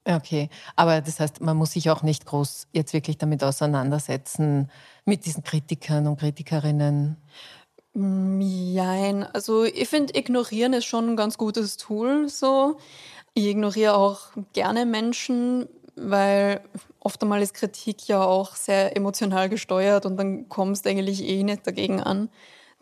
Okay, 0.06 0.50
aber 0.76 1.00
das 1.00 1.20
heißt, 1.20 1.40
man 1.40 1.56
muss 1.56 1.72
sich 1.72 1.90
auch 1.90 2.04
nicht 2.04 2.26
groß 2.26 2.68
jetzt 2.74 2.94
wirklich 2.94 3.18
damit 3.18 3.44
auseinandersetzen, 3.44 4.70
mit 5.06 5.26
diesen 5.26 5.44
Kritikern 5.44 6.08
und 6.08 6.20
Kritikerinnen. 6.20 7.16
Nein, 7.94 9.24
also 9.34 9.64
ich 9.64 9.88
finde, 9.88 10.18
ignorieren 10.18 10.74
ist 10.74 10.86
schon 10.86 11.12
ein 11.12 11.16
ganz 11.16 11.38
gutes 11.38 11.78
Tool. 11.78 12.28
So. 12.28 12.78
Ich 13.34 13.46
ignoriere 13.46 13.96
auch 13.96 14.20
gerne 14.52 14.86
Menschen, 14.86 15.68
weil 15.96 16.62
oft 17.00 17.22
einmal 17.22 17.42
ist 17.42 17.54
Kritik 17.54 18.08
ja 18.08 18.24
auch 18.24 18.56
sehr 18.56 18.98
emotional 18.98 19.48
gesteuert 19.48 20.06
und 20.06 20.18
dann 20.18 20.50
kommst 20.50 20.86
du 20.86 20.90
eigentlich 20.90 21.24
eh 21.24 21.44
nicht 21.44 21.66
dagegen 21.66 22.02
an 22.02 22.30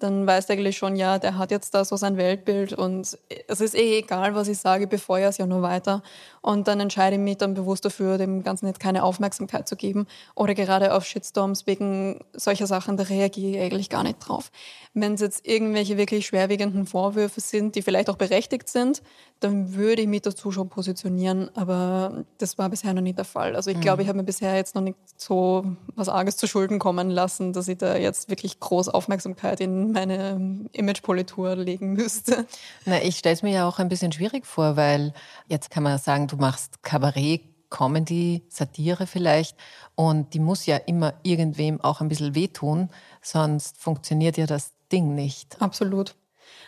dann 0.01 0.25
weißt 0.25 0.49
du 0.49 0.53
eigentlich 0.53 0.77
schon, 0.77 0.95
ja, 0.95 1.19
der 1.19 1.37
hat 1.37 1.51
jetzt 1.51 1.73
da 1.73 1.85
so 1.85 1.95
sein 1.95 2.17
Weltbild 2.17 2.73
und 2.73 3.17
es 3.47 3.61
ist 3.61 3.75
eh 3.75 3.99
egal, 3.99 4.33
was 4.33 4.47
ich 4.47 4.57
sage, 4.57 4.87
befeuere 4.87 5.29
es 5.29 5.37
ja 5.37 5.45
nur 5.45 5.61
weiter. 5.61 6.01
Und 6.41 6.67
dann 6.67 6.79
entscheide 6.79 7.17
ich 7.17 7.21
mich 7.21 7.37
dann 7.37 7.53
bewusst 7.53 7.85
dafür, 7.85 8.17
dem 8.17 8.43
Ganzen 8.43 8.65
jetzt 8.65 8.79
keine 8.79 9.03
Aufmerksamkeit 9.03 9.67
zu 9.67 9.75
geben. 9.75 10.07
Oder 10.35 10.55
gerade 10.55 10.95
auf 10.95 11.05
Shitstorms 11.05 11.67
wegen 11.67 12.19
solcher 12.33 12.65
Sachen, 12.65 12.97
da 12.97 13.03
reagiere 13.03 13.57
ich 13.57 13.61
eigentlich 13.61 13.89
gar 13.89 14.03
nicht 14.03 14.17
drauf. 14.19 14.51
Wenn 14.93 15.13
es 15.13 15.21
jetzt 15.21 15.47
irgendwelche 15.47 15.97
wirklich 15.97 16.25
schwerwiegenden 16.25 16.87
Vorwürfe 16.87 17.39
sind, 17.39 17.75
die 17.75 17.83
vielleicht 17.83 18.09
auch 18.09 18.17
berechtigt 18.17 18.69
sind, 18.69 19.03
dann 19.39 19.73
würde 19.75 20.03
ich 20.03 20.07
mich 20.07 20.21
dazu 20.21 20.51
schon 20.51 20.69
positionieren. 20.69 21.49
Aber 21.55 22.25
das 22.39 22.57
war 22.57 22.69
bisher 22.69 22.93
noch 22.93 23.01
nicht 23.01 23.17
der 23.17 23.25
Fall. 23.25 23.55
Also 23.55 23.69
ich 23.69 23.77
mhm. 23.77 23.81
glaube, 23.81 24.01
ich 24.01 24.07
habe 24.07 24.17
mir 24.17 24.23
bisher 24.23 24.55
jetzt 24.55 24.75
noch 24.75 24.81
nicht 24.81 24.97
so 25.17 25.65
was 25.95 26.09
Arges 26.09 26.37
zu 26.37 26.47
Schulden 26.47 26.79
kommen 26.79 27.09
lassen, 27.09 27.53
dass 27.53 27.67
ich 27.67 27.77
da 27.77 27.95
jetzt 27.95 28.29
wirklich 28.29 28.59
groß 28.59 28.89
Aufmerksamkeit 28.89 29.59
in 29.59 29.90
meine 29.91 30.65
Imagepolitur 30.73 31.55
legen 31.55 31.93
müsste. 31.93 32.45
Na, 32.85 33.01
ich 33.01 33.17
stelle 33.17 33.33
es 33.33 33.43
mir 33.43 33.51
ja 33.51 33.67
auch 33.67 33.79
ein 33.79 33.89
bisschen 33.89 34.11
schwierig 34.11 34.45
vor, 34.45 34.75
weil 34.75 35.13
jetzt 35.47 35.69
kann 35.69 35.83
man 35.83 35.97
sagen, 35.97 36.27
du 36.27 36.37
machst 36.37 36.83
Kabarett, 36.83 37.41
Comedy, 37.69 38.43
Satire 38.49 39.07
vielleicht 39.07 39.57
und 39.95 40.33
die 40.33 40.39
muss 40.39 40.65
ja 40.65 40.77
immer 40.77 41.13
irgendwem 41.23 41.81
auch 41.81 42.01
ein 42.01 42.09
bisschen 42.09 42.35
wehtun, 42.35 42.89
sonst 43.21 43.77
funktioniert 43.77 44.37
ja 44.37 44.45
das 44.45 44.73
Ding 44.91 45.15
nicht. 45.15 45.61
Absolut. 45.61 46.15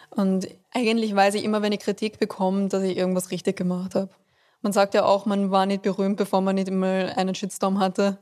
Und 0.09 0.47
eigentlich 0.71 1.15
weiß 1.15 1.35
ich 1.35 1.43
immer, 1.43 1.61
wenn 1.61 1.73
ich 1.73 1.79
Kritik 1.79 2.19
bekomme, 2.19 2.69
dass 2.69 2.83
ich 2.83 2.97
irgendwas 2.97 3.31
richtig 3.31 3.57
gemacht 3.57 3.95
habe. 3.95 4.09
Man 4.61 4.71
sagt 4.71 4.93
ja 4.93 5.03
auch, 5.05 5.25
man 5.25 5.51
war 5.51 5.65
nicht 5.65 5.81
berühmt, 5.81 6.17
bevor 6.17 6.39
man 6.41 6.55
nicht 6.55 6.69
immer 6.69 7.17
einen 7.17 7.35
Shitstorm 7.35 7.79
hatte. 7.79 8.17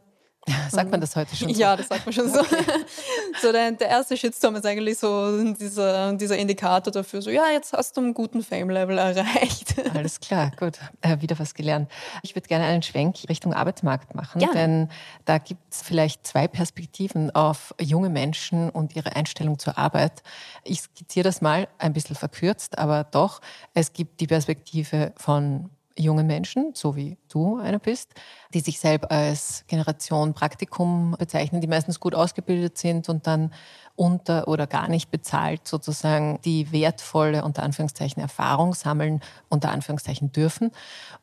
Sagt 0.71 0.89
man 0.89 0.99
das 0.99 1.15
heute 1.15 1.35
schon 1.35 1.53
so? 1.53 1.59
Ja, 1.59 1.75
das 1.75 1.87
sagt 1.87 2.05
man 2.05 2.13
schon 2.13 2.27
so. 2.27 2.41
so 3.41 3.51
der, 3.51 3.71
der, 3.73 3.89
erste 3.89 4.17
Shitstorm 4.17 4.55
ist 4.55 4.65
eigentlich 4.65 4.97
so 4.97 5.53
dieser, 5.53 6.13
dieser 6.13 6.37
Indikator 6.37 6.91
dafür, 6.91 7.21
so 7.21 7.29
ja, 7.29 7.49
jetzt 7.51 7.73
hast 7.73 7.95
du 7.95 8.01
einen 8.01 8.13
guten 8.15 8.41
Fame-Level 8.41 8.97
erreicht. 8.97 9.75
Alles 9.93 10.19
klar, 10.19 10.51
gut. 10.57 10.79
Äh, 11.01 11.21
wieder 11.21 11.37
was 11.37 11.53
gelernt. 11.53 11.91
Ich 12.23 12.35
würde 12.35 12.47
gerne 12.47 12.65
einen 12.65 12.81
Schwenk 12.81 13.17
Richtung 13.29 13.53
Arbeitsmarkt 13.53 14.15
machen, 14.15 14.41
ja. 14.41 14.51
denn 14.51 14.89
da 15.25 15.37
gibt 15.37 15.61
es 15.71 15.83
vielleicht 15.83 16.25
zwei 16.25 16.47
Perspektiven 16.47 17.29
auf 17.35 17.75
junge 17.79 18.09
Menschen 18.09 18.71
und 18.71 18.95
ihre 18.95 19.15
Einstellung 19.15 19.59
zur 19.59 19.77
Arbeit. 19.77 20.23
Ich 20.63 20.81
skizziere 20.81 21.23
das 21.23 21.41
mal 21.41 21.67
ein 21.77 21.93
bisschen 21.93 22.15
verkürzt, 22.15 22.79
aber 22.79 23.03
doch. 23.03 23.41
Es 23.75 23.93
gibt 23.93 24.19
die 24.19 24.27
Perspektive 24.27 25.13
von 25.17 25.69
junge 25.97 26.23
Menschen, 26.23 26.71
so 26.73 26.95
wie 26.95 27.17
du 27.29 27.57
einer 27.57 27.79
bist, 27.79 28.13
die 28.53 28.59
sich 28.59 28.79
selbst 28.79 29.09
als 29.11 29.65
Generation 29.67 30.33
Praktikum 30.33 31.15
bezeichnen, 31.17 31.61
die 31.61 31.67
meistens 31.67 31.99
gut 31.99 32.15
ausgebildet 32.15 32.77
sind 32.77 33.09
und 33.09 33.27
dann 33.27 33.53
unter 33.95 34.47
oder 34.47 34.67
gar 34.67 34.87
nicht 34.87 35.11
bezahlt 35.11 35.67
sozusagen 35.67 36.39
die 36.43 36.71
wertvolle, 36.71 37.43
unter 37.43 37.63
Anführungszeichen, 37.63 38.21
Erfahrung 38.21 38.73
sammeln, 38.73 39.21
unter 39.49 39.69
Anführungszeichen 39.71 40.31
dürfen. 40.31 40.71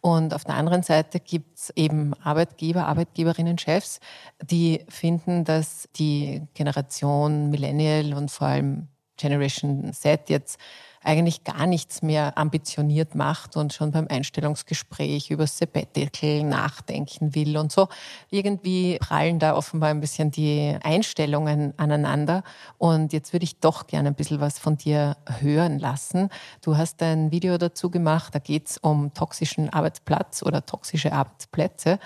Und 0.00 0.34
auf 0.34 0.44
der 0.44 0.54
anderen 0.54 0.82
Seite 0.82 1.18
gibt 1.18 1.58
es 1.58 1.70
eben 1.70 2.14
Arbeitgeber, 2.22 2.86
Arbeitgeberinnen, 2.86 3.58
Chefs, 3.58 4.00
die 4.42 4.84
finden, 4.88 5.44
dass 5.44 5.88
die 5.96 6.42
Generation 6.54 7.50
Millennial 7.50 8.14
und 8.14 8.30
vor 8.30 8.48
allem 8.48 8.88
Generation 9.16 9.92
Z 9.92 10.30
jetzt 10.30 10.58
eigentlich 11.02 11.44
gar 11.44 11.66
nichts 11.66 12.02
mehr 12.02 12.36
ambitioniert 12.36 13.14
macht 13.14 13.56
und 13.56 13.72
schon 13.72 13.92
beim 13.92 14.06
Einstellungsgespräch 14.08 15.30
über 15.30 15.46
Sabbatical 15.46 16.42
nachdenken 16.44 17.34
will 17.34 17.56
und 17.56 17.72
so. 17.72 17.88
Irgendwie 18.30 18.98
prallen 18.98 19.38
da 19.38 19.56
offenbar 19.56 19.90
ein 19.90 20.00
bisschen 20.00 20.30
die 20.30 20.76
Einstellungen 20.82 21.74
aneinander. 21.76 22.42
Und 22.78 23.12
jetzt 23.12 23.32
würde 23.32 23.44
ich 23.44 23.60
doch 23.60 23.86
gerne 23.86 24.08
ein 24.08 24.14
bisschen 24.14 24.40
was 24.40 24.58
von 24.58 24.76
dir 24.76 25.16
hören 25.40 25.78
lassen. 25.78 26.28
Du 26.62 26.76
hast 26.76 27.02
ein 27.02 27.30
Video 27.30 27.58
dazu 27.58 27.90
gemacht, 27.90 28.34
da 28.34 28.38
geht 28.38 28.68
es 28.68 28.78
um 28.78 29.14
toxischen 29.14 29.70
Arbeitsplatz 29.70 30.42
oder 30.42 30.64
toxische 30.64 31.12
Arbeitsplätze. 31.12 31.98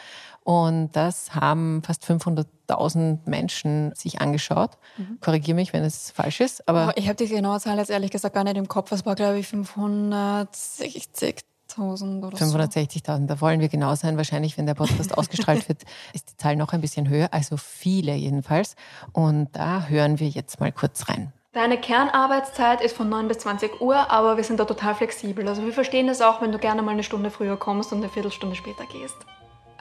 Und 0.45 0.91
das 0.93 1.35
haben 1.35 1.83
fast 1.85 2.05
500.000 2.05 3.19
Menschen 3.27 3.95
sich 3.95 4.21
angeschaut. 4.21 4.73
Mhm. 4.97 5.19
Korrigiere 5.21 5.55
mich, 5.55 5.73
wenn 5.73 5.85
es 5.85 6.11
falsch 6.11 6.41
ist. 6.41 6.69
Aber 6.69 6.89
oh, 6.89 6.93
ich 6.97 7.07
habe 7.07 7.17
die 7.17 7.29
genaue 7.29 7.61
Zahl 7.61 7.79
jetzt 7.79 7.91
ehrlich 7.91 8.11
gesagt 8.11 8.35
gar 8.35 8.45
nicht 8.45 8.57
im 8.57 8.67
Kopf. 8.67 8.91
Es 8.91 9.07
war, 9.07 9.15
glaube 9.15 9.39
ich, 9.39 9.47
560.000 9.47 12.27
oder 12.27 12.37
560.000, 12.37 13.27
da 13.27 13.41
wollen 13.41 13.61
wir 13.61 13.69
genau 13.69 13.95
sein. 13.95 14.17
Wahrscheinlich, 14.17 14.59
wenn 14.59 14.67
der 14.67 14.75
Podcast 14.75 15.17
ausgestrahlt 15.19 15.69
wird, 15.69 15.83
ist 16.13 16.31
die 16.31 16.37
Zahl 16.37 16.57
noch 16.57 16.73
ein 16.73 16.81
bisschen 16.81 17.09
höher. 17.09 17.29
Also 17.33 17.57
viele 17.57 18.15
jedenfalls. 18.15 18.75
Und 19.13 19.51
da 19.53 19.87
hören 19.87 20.19
wir 20.19 20.29
jetzt 20.29 20.59
mal 20.59 20.73
kurz 20.73 21.09
rein. 21.09 21.33
Deine 21.53 21.79
Kernarbeitszeit 21.79 22.81
ist 22.81 22.97
von 22.97 23.11
9 23.11 23.29
bis 23.29 23.41
20 23.41 23.83
Uhr, 23.83 24.11
aber 24.11 24.39
wir 24.39 24.45
sind 24.45 24.59
da 24.59 24.65
total 24.65 24.95
flexibel. 24.95 25.47
Also 25.47 25.65
wir 25.65 25.75
verstehen 25.75 26.07
das 26.07 26.23
auch, 26.23 26.41
wenn 26.41 26.51
du 26.51 26.59
gerne 26.59 26.83
mal 26.83 26.93
eine 26.93 27.03
Stunde 27.03 27.31
früher 27.31 27.59
kommst 27.59 27.93
und 27.93 27.99
eine 27.99 28.09
Viertelstunde 28.09 28.57
später 28.57 28.87
gehst. 28.87 29.17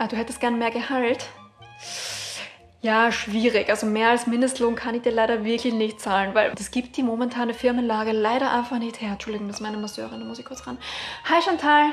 Ah, 0.01 0.07
du 0.07 0.15
hättest 0.15 0.39
gern 0.39 0.57
mehr 0.57 0.71
Gehalt? 0.71 1.27
Ja, 2.81 3.11
schwierig. 3.11 3.69
Also 3.69 3.85
mehr 3.85 4.09
als 4.09 4.25
Mindestlohn 4.25 4.73
kann 4.73 4.95
ich 4.95 5.03
dir 5.03 5.11
leider 5.11 5.45
wirklich 5.45 5.75
nicht 5.75 6.01
zahlen, 6.01 6.33
weil 6.33 6.55
das 6.55 6.71
gibt 6.71 6.97
die 6.97 7.03
momentane 7.03 7.53
Firmenlage 7.53 8.11
leider 8.11 8.51
einfach 8.51 8.79
nicht 8.79 8.99
her. 8.99 9.11
Entschuldigung, 9.11 9.47
das 9.47 9.57
ist 9.57 9.61
meine 9.61 9.77
Masseurin, 9.77 10.19
da 10.19 10.25
muss 10.25 10.39
ich 10.39 10.45
kurz 10.45 10.65
ran. 10.65 10.79
Hi 11.25 11.39
Chantal. 11.43 11.91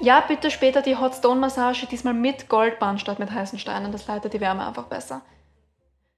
Ja, 0.00 0.18
bitte 0.26 0.50
später 0.50 0.82
die 0.82 0.96
Hot 0.96 1.14
Stone 1.14 1.38
Massage, 1.38 1.86
diesmal 1.86 2.12
mit 2.12 2.48
Goldbahn 2.48 2.98
statt 2.98 3.20
mit 3.20 3.30
heißen 3.30 3.60
Steinen. 3.60 3.92
Das 3.92 4.08
leitet 4.08 4.32
die 4.32 4.40
Wärme 4.40 4.66
einfach 4.66 4.86
besser. 4.86 5.22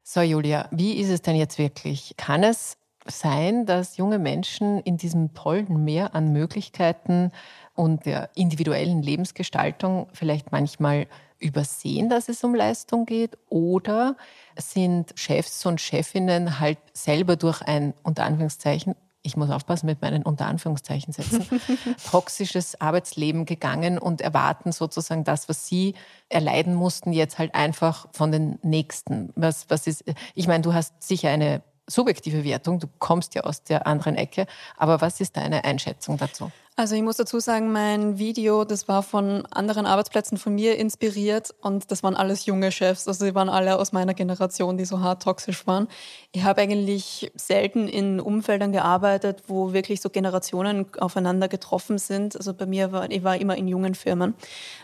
So, 0.03 0.23
Julia, 0.23 0.69
wie 0.71 0.95
ist 0.95 1.11
es 1.11 1.21
denn 1.21 1.37
jetzt 1.37 1.59
wirklich? 1.59 2.15
Kann 2.17 2.43
es 2.43 2.79
sein, 3.07 3.67
dass 3.67 3.99
junge 3.99 4.19
Menschen 4.19 4.81
in 4.81 4.97
diesem 4.97 5.35
tollen 5.35 5.85
Meer 5.85 6.15
an 6.15 6.33
Möglichkeiten 6.33 7.31
und 7.75 8.07
der 8.07 8.31
individuellen 8.35 9.03
Lebensgestaltung 9.03 10.09
vielleicht 10.13 10.53
manchmal 10.53 11.07
übersehen, 11.39 12.09
dass 12.09 12.29
es 12.29 12.45
um 12.45 12.55
Leistung 12.55 13.07
geht? 13.07 13.39
Oder 13.49 14.17
sind 14.57 15.13
Chefs 15.17 15.65
und 15.65 15.81
Chefinnen 15.81 16.61
halt 16.61 16.79
selber 16.93 17.37
durch 17.37 17.63
ein 17.63 17.95
unter 18.03 18.25
Anführungszeichen 18.25 18.95
ich 19.23 19.37
muss 19.37 19.51
aufpassen 19.51 19.87
mit 19.87 20.01
meinen 20.01 20.23
unter 20.23 20.47
Anführungszeichen 20.47 21.13
setzen, 21.13 21.47
toxisches 22.11 22.81
Arbeitsleben 22.81 23.45
gegangen 23.45 23.99
und 23.99 24.21
erwarten 24.21 24.73
sozusagen 24.73 25.25
das, 25.25 25.49
was 25.49 25.67
sie 25.67 25.95
erleiden 26.29 26.75
mussten, 26.75 27.13
jetzt 27.13 27.39
halt 27.39 27.55
einfach 27.55 28.07
von 28.13 28.33
den 28.33 28.59
Nächsten. 28.63 29.31
Was, 29.37 29.69
was 29.69 29.87
ist, 29.87 30.05
ich 30.35 30.49
meine, 30.49 30.63
du 30.63 30.73
hast 30.73 31.03
sicher 31.03 31.29
eine 31.29 31.63
subjektive 31.91 32.45
Wertung, 32.45 32.79
du 32.79 32.87
kommst 32.99 33.35
ja 33.35 33.43
aus 33.43 33.63
der 33.63 33.87
anderen 33.87 34.15
Ecke, 34.17 34.47
aber 34.77 35.01
was 35.01 35.21
ist 35.21 35.37
deine 35.37 35.65
Einschätzung 35.65 36.17
dazu? 36.17 36.51
Also 36.77 36.95
ich 36.95 37.03
muss 37.03 37.19
dazu 37.19 37.41
sagen, 37.41 37.73
mein 37.73 38.19
Video, 38.19 38.65
das 38.65 38.89
war 38.89 39.03
von 39.03 39.45
anderen 39.51 39.85
Arbeitsplätzen 39.85 40.39
von 40.39 40.55
mir 40.55 40.79
inspiriert 40.79 41.55
und 41.61 41.91
das 41.91 42.03
waren 42.03 42.17
alles 42.17 42.47
junge 42.47 42.73
Chefs, 42.73 43.07
also 43.07 43.27
die 43.27 43.35
waren 43.35 43.51
alle 43.51 43.79
aus 43.79 43.93
meiner 43.93 44.15
Generation, 44.15 44.79
die 44.79 44.87
so 44.87 45.01
hart 45.01 45.23
toxisch 45.23 45.67
waren. 45.67 45.89
Ich 46.33 46.43
habe 46.45 46.63
eigentlich 46.63 47.31
selten 47.35 47.87
in 47.87 48.19
Umfeldern 48.19 48.73
gearbeitet, 48.73 49.43
wo 49.47 49.75
wirklich 49.75 50.01
so 50.01 50.09
Generationen 50.09 50.87
aufeinander 50.99 51.49
getroffen 51.49 51.99
sind. 51.99 52.35
Also 52.35 52.55
bei 52.55 52.65
mir 52.65 52.93
war 52.93 53.11
ich 53.11 53.25
war 53.25 53.37
immer 53.37 53.59
in 53.59 53.69
jungen 53.69 53.95
Firmen. 53.95 54.35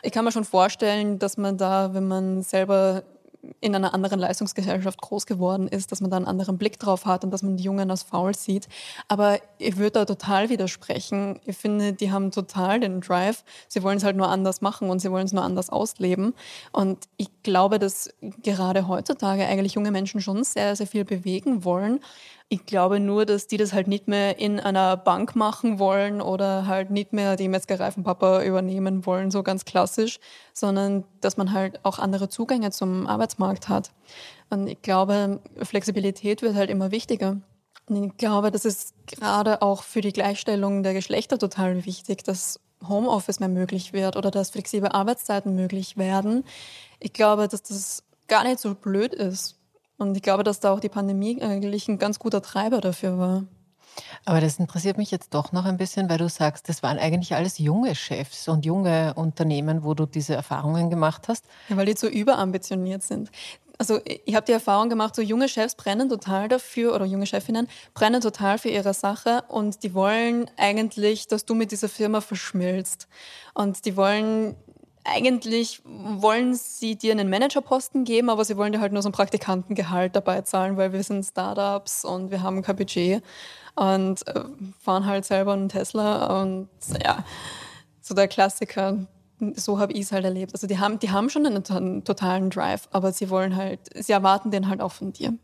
Ich 0.03 0.13
kann 0.13 0.27
mir 0.27 0.33
schon 0.33 0.45
vorstellen, 0.45 1.19
dass 1.19 1.39
man 1.39 1.57
da, 1.57 1.95
wenn 1.95 2.09
man 2.09 2.43
selber 2.43 3.05
in 3.61 3.75
einer 3.75 3.95
anderen 3.95 4.19
Leistungsgesellschaft 4.19 5.01
groß 5.01 5.27
geworden 5.27 5.69
ist, 5.69 5.93
dass 5.93 6.01
man 6.01 6.11
da 6.11 6.17
einen 6.17 6.27
anderen 6.27 6.59
Blick 6.59 6.79
drauf 6.79 7.07
hat 7.07 7.25
und 7.25 7.31
dass 7.31 7.43
man 7.43 7.57
die 7.57 7.65
Jungen 7.65 7.91
als 7.91 8.03
faul 8.03 8.35
sieht. 8.35 8.69
Aber 9.09 9.39
ich 9.59 9.77
würde 9.77 9.93
da 9.93 10.05
total 10.05 10.49
widersprechen. 10.49 11.41
Ich 11.45 11.57
finde, 11.57 11.93
die 11.93 12.11
haben 12.11 12.31
total 12.31 12.81
den 12.81 13.01
Drive. 13.01 13.45
Sie 13.69 13.83
wollen 13.83 13.99
es 13.99 14.05
halt 14.05 14.17
nur 14.17 14.29
anders 14.29 14.61
machen 14.61 14.91
und 14.91 15.01
sie 15.01 15.11
wollen 15.11 15.27
es 15.27 15.33
nur 15.33 15.45
anders 15.45 15.71
ausleben. 15.71 16.35
Und 16.73 17.09
ich 17.17 17.29
glaube, 17.43 17.79
dass 17.79 18.11
gerade 18.43 18.89
heutzutage 18.89 19.47
eigentlich 19.47 19.75
junge 19.75 19.91
Menschen 19.91 20.21
schon 20.21 20.45
sehr, 20.45 20.77
sehr 20.77 20.87
viel 20.87 21.05
bewegen 21.05 21.65
wollen. 21.65 22.01
Ich 22.49 22.65
glaube 22.65 23.01
nur, 23.01 23.27
dass 23.27 23.49
die 23.49 23.57
das 23.57 23.73
halt 23.73 23.89
nicht 23.89 24.07
mehr 24.07 24.39
in 24.39 24.61
einer 24.61 24.97
Bank 24.97 25.35
machen 25.35 25.81
wollen 25.81 26.21
oder 26.21 26.67
halt 26.69 26.91
nicht 26.91 27.13
mehr 27.13 27.35
die 27.35 27.49
Metzgerei 27.49 27.91
von 27.91 28.05
Papa 28.05 28.45
übernehmen 28.45 29.05
wollen, 29.05 29.33
so 29.33 29.43
ganz 29.43 29.65
klassisch, 29.65 30.21
sondern 30.53 31.03
dass 31.21 31.37
man 31.37 31.53
halt 31.53 31.85
auch 31.85 31.99
andere 31.99 32.29
Zugänge 32.29 32.71
zum 32.71 33.09
Arbeitsmarkt 33.09 33.69
hat. 33.69 33.91
Und 34.49 34.69
ich 34.69 34.81
glaube, 34.81 35.41
Flexibilität 35.61 36.41
wird 36.43 36.55
halt 36.55 36.71
immer 36.71 36.93
wichtiger. 36.93 37.41
Und 37.89 38.05
ich 38.05 38.17
glaube, 38.17 38.53
das 38.53 38.65
ist 38.65 38.95
gerade 39.07 39.61
auch 39.61 39.83
für 39.83 40.01
die 40.01 40.13
Gleichstellung 40.13 40.85
der 40.85 40.95
Geschlechter 40.95 41.39
total 41.39 41.85
wichtig, 41.85 42.23
dass 42.23 42.61
Homeoffice 42.87 43.41
mehr 43.41 43.49
möglich 43.49 43.93
wird 43.93 44.17
oder 44.17 44.31
dass 44.31 44.51
flexible 44.51 44.91
Arbeitszeiten 44.91 45.57
möglich 45.57 45.97
werden. 45.97 46.45
Ich 47.01 47.13
glaube, 47.13 47.49
dass 47.49 47.63
das 47.63 48.05
gar 48.29 48.45
nicht 48.45 48.59
so 48.61 48.75
blöd 48.75 49.15
ist. 49.15 49.57
Und 49.99 50.17
ich 50.17 50.23
glaube, 50.23 50.45
dass 50.45 50.61
da 50.61 50.73
auch 50.73 50.81
die 50.81 50.89
Pandemie 50.89 51.41
eigentlich 51.43 51.89
ein 51.89 51.99
ganz 51.99 52.19
guter 52.19 52.43
Treiber 52.43 52.81
dafür 52.81 53.19
war. 53.19 53.45
Aber 54.25 54.41
das 54.41 54.59
interessiert 54.59 54.99
mich 54.99 55.11
jetzt 55.11 55.33
doch 55.33 55.53
noch 55.53 55.65
ein 55.65 55.79
bisschen, 55.79 56.11
weil 56.11 56.19
du 56.19 56.29
sagst, 56.29 56.69
das 56.69 56.83
waren 56.83 56.99
eigentlich 56.99 57.35
alles 57.35 57.59
junge 57.59 57.95
Chefs 57.95 58.49
und 58.49 58.67
junge 58.67 59.15
Unternehmen, 59.15 59.85
wo 59.85 59.95
du 59.95 60.07
diese 60.07 60.35
Erfahrungen 60.35 60.91
gemacht 60.91 61.29
hast. 61.29 61.45
Ja, 61.69 61.77
weil 61.77 61.87
die 61.87 61.95
zu 61.95 62.09
überambitioniert 62.09 63.03
sind. 63.03 63.31
Also 63.79 64.01
ich 64.05 64.35
habe 64.35 64.47
die 64.47 64.53
Erfahrung 64.53 64.89
gemacht, 64.89 65.15
so 65.15 65.21
junge 65.21 65.49
Chefs 65.49 65.75
brennen 65.75 66.09
total 66.09 66.49
dafür 66.49 66.95
oder 66.95 67.05
junge 67.05 67.27
Chefinnen 67.27 67.69
brennen 67.93 68.23
total 68.23 68.57
für 68.59 68.71
ihre 68.71 68.95
Sache 68.95 69.45
und 69.49 69.83
die 69.83 69.93
wollen 69.93 70.51
eigentlich, 70.57 71.29
dass 71.29 71.45
du 71.45 71.55
mit 71.55 71.73
dieser 71.73 71.91
Firma 71.91 72.23
verschmilzt. 72.23 73.07
Und 73.53 73.85
die 73.85 73.97
wollen 73.97 74.57
eigentlich 75.07 75.83
wollen 75.85 76.55
sie 76.55 76.97
dir 76.97 77.13
einen 77.13 77.31
Managerposten 77.31 78.05
geben, 78.05 78.31
aber 78.31 78.45
sie 78.45 78.57
wollen 78.57 78.73
dir 78.73 78.81
halt 78.81 78.93
nur 78.93 79.03
so 79.03 79.09
ein 79.09 79.13
Praktikantengehalt 79.13 80.17
dabei 80.17 80.43
zahlen, 80.43 80.77
weil 80.77 80.93
wir 80.93 81.03
sind 81.03 81.25
Startups 81.25 82.05
und 82.05 82.31
wir 82.31 82.43
haben 82.43 82.63
kein 82.63 82.77
Budget 82.77 83.23
und 83.75 84.27
äh, 84.27 84.45
fahren 84.81 85.07
halt 85.07 85.25
selber 85.25 85.53
einen 85.53 85.69
Tesla 85.69 86.41
und 86.41 86.69
ja, 87.03 87.25
so 88.01 88.15
der 88.15 88.29
Klassiker. 88.29 89.07
So 89.55 89.79
habe 89.79 89.93
ich 89.93 90.01
es 90.01 90.13
halt 90.13 90.25
erlebt. 90.25 90.55
Also 90.55 90.67
die 90.67 90.79
haben, 90.79 90.99
die 90.99 91.11
haben 91.11 91.29
schon 91.29 91.47
einen, 91.47 91.65
einen, 91.67 92.05
totalen 92.05 92.49
Drive, 92.49 92.89
aber 92.91 93.13
sie 93.13 93.29
wollen 93.29 93.55
halt, 93.55 93.81
sie 93.95 94.13
erwarten 94.13 94.51
den 94.51 94.69
halt 94.69 94.81
auch 94.81 94.93
von 94.93 95.13
dir. 95.13 95.35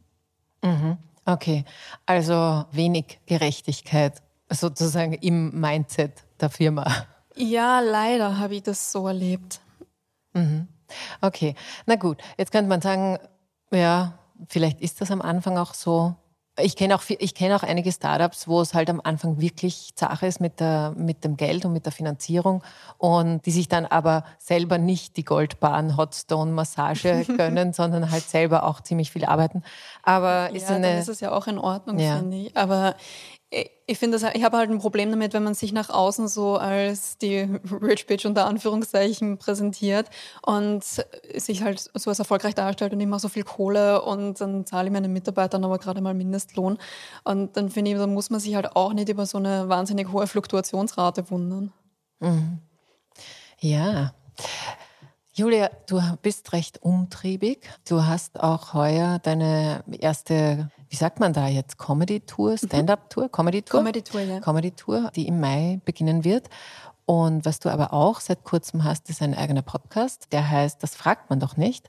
Mhm. 0.62 0.96
Okay, 1.26 1.64
also 2.06 2.64
wenig 2.72 3.20
Gerechtigkeit 3.26 4.22
sozusagen 4.48 5.12
im 5.12 5.60
Mindset 5.60 6.24
der 6.40 6.50
Firma. 6.50 7.06
Ja, 7.36 7.80
leider 7.80 8.38
habe 8.38 8.54
ich 8.54 8.62
das 8.62 8.92
so 8.92 9.06
erlebt. 9.06 9.60
Mhm. 10.34 10.68
Okay, 11.20 11.54
na 11.86 11.96
gut. 11.96 12.18
Jetzt 12.36 12.52
könnte 12.52 12.68
man 12.68 12.80
sagen, 12.80 13.18
ja, 13.70 14.18
vielleicht 14.48 14.80
ist 14.80 15.00
das 15.00 15.10
am 15.10 15.22
Anfang 15.22 15.56
auch 15.58 15.74
so. 15.74 16.14
Ich 16.60 16.76
kenne 16.76 16.94
auch, 16.94 17.02
ich 17.08 17.34
kenne 17.34 17.56
auch 17.56 17.62
einige 17.62 17.90
Startups, 17.90 18.46
wo 18.46 18.60
es 18.60 18.74
halt 18.74 18.90
am 18.90 19.00
Anfang 19.02 19.40
wirklich 19.40 19.92
Sache 19.96 20.26
ist 20.26 20.38
mit, 20.38 20.60
der, 20.60 20.92
mit 20.94 21.24
dem 21.24 21.38
Geld 21.38 21.64
und 21.64 21.72
mit 21.72 21.86
der 21.86 21.92
Finanzierung 21.92 22.62
und 22.98 23.46
die 23.46 23.50
sich 23.50 23.68
dann 23.68 23.86
aber 23.86 24.24
selber 24.38 24.76
nicht 24.76 25.16
die 25.16 25.24
Goldbahn 25.24 25.96
Hotstone 25.96 26.52
Massage 26.52 27.24
gönnen, 27.38 27.72
sondern 27.72 28.10
halt 28.10 28.24
selber 28.24 28.64
auch 28.64 28.82
ziemlich 28.82 29.10
viel 29.10 29.24
arbeiten. 29.24 29.62
Aber 30.02 30.50
ist 30.50 30.68
ja, 30.68 30.76
eine, 30.76 30.88
dann 30.88 30.98
ist 30.98 31.08
es 31.08 31.20
ja 31.20 31.32
auch 31.32 31.46
in 31.46 31.58
Ordnung, 31.58 31.98
ja. 31.98 32.18
finde 32.18 32.36
ich. 32.36 32.54
Aber 32.54 32.96
ich 33.86 33.98
finde, 33.98 34.16
ich 34.32 34.44
habe 34.44 34.56
halt 34.56 34.70
ein 34.70 34.78
Problem 34.78 35.10
damit, 35.10 35.34
wenn 35.34 35.42
man 35.42 35.52
sich 35.52 35.72
nach 35.72 35.90
außen 35.90 36.26
so 36.26 36.56
als 36.56 37.18
die 37.18 37.40
Rich 37.82 38.06
Bitch 38.06 38.24
unter 38.24 38.46
Anführungszeichen 38.46 39.36
präsentiert 39.36 40.08
und 40.40 40.82
sich 40.82 41.62
halt 41.62 41.90
so 41.92 42.08
als 42.08 42.18
erfolgreich 42.18 42.54
darstellt 42.54 42.94
und 42.94 43.00
ich 43.00 43.06
mache 43.06 43.20
so 43.20 43.28
viel 43.28 43.44
Kohle 43.44 44.02
und 44.02 44.40
dann 44.40 44.64
zahle 44.64 44.86
ich 44.86 44.92
meinen 44.92 45.12
Mitarbeitern 45.12 45.64
aber 45.64 45.78
gerade 45.78 46.00
mal 46.00 46.14
Mindestlohn. 46.14 46.78
Und 47.24 47.56
dann 47.56 47.68
finde 47.68 47.90
ich, 47.90 47.98
da 47.98 48.06
muss 48.06 48.30
man 48.30 48.40
sich 48.40 48.54
halt 48.54 48.74
auch 48.74 48.94
nicht 48.94 49.10
über 49.10 49.26
so 49.26 49.36
eine 49.36 49.68
wahnsinnig 49.68 50.10
hohe 50.10 50.26
Fluktuationsrate 50.26 51.30
wundern. 51.30 51.72
Mhm. 52.20 52.58
Ja. 53.60 54.14
Julia, 55.34 55.70
du 55.86 55.98
bist 56.20 56.52
recht 56.52 56.82
umtriebig. 56.82 57.66
Du 57.88 58.04
hast 58.04 58.38
auch 58.38 58.74
heuer 58.74 59.18
deine 59.18 59.82
erste, 59.98 60.70
wie 60.90 60.96
sagt 60.96 61.20
man 61.20 61.32
da 61.32 61.48
jetzt, 61.48 61.78
Comedy-Tour, 61.78 62.50
mhm. 62.50 62.56
Stand-up-Tour, 62.58 63.30
Comedy-Tour? 63.30 63.80
Comedy-Tour, 63.80 64.20
ja. 64.20 64.40
Comedy-Tour, 64.40 65.10
die 65.16 65.26
im 65.26 65.40
Mai 65.40 65.80
beginnen 65.86 66.24
wird. 66.24 66.50
Und 67.06 67.46
was 67.46 67.60
du 67.60 67.70
aber 67.70 67.94
auch 67.94 68.20
seit 68.20 68.44
kurzem 68.44 68.84
hast, 68.84 69.08
ist 69.08 69.22
ein 69.22 69.34
eigener 69.34 69.62
Podcast, 69.62 70.28
der 70.32 70.50
heißt 70.50 70.82
Das 70.82 70.94
fragt 70.94 71.30
man 71.30 71.40
doch 71.40 71.56
nicht. 71.56 71.88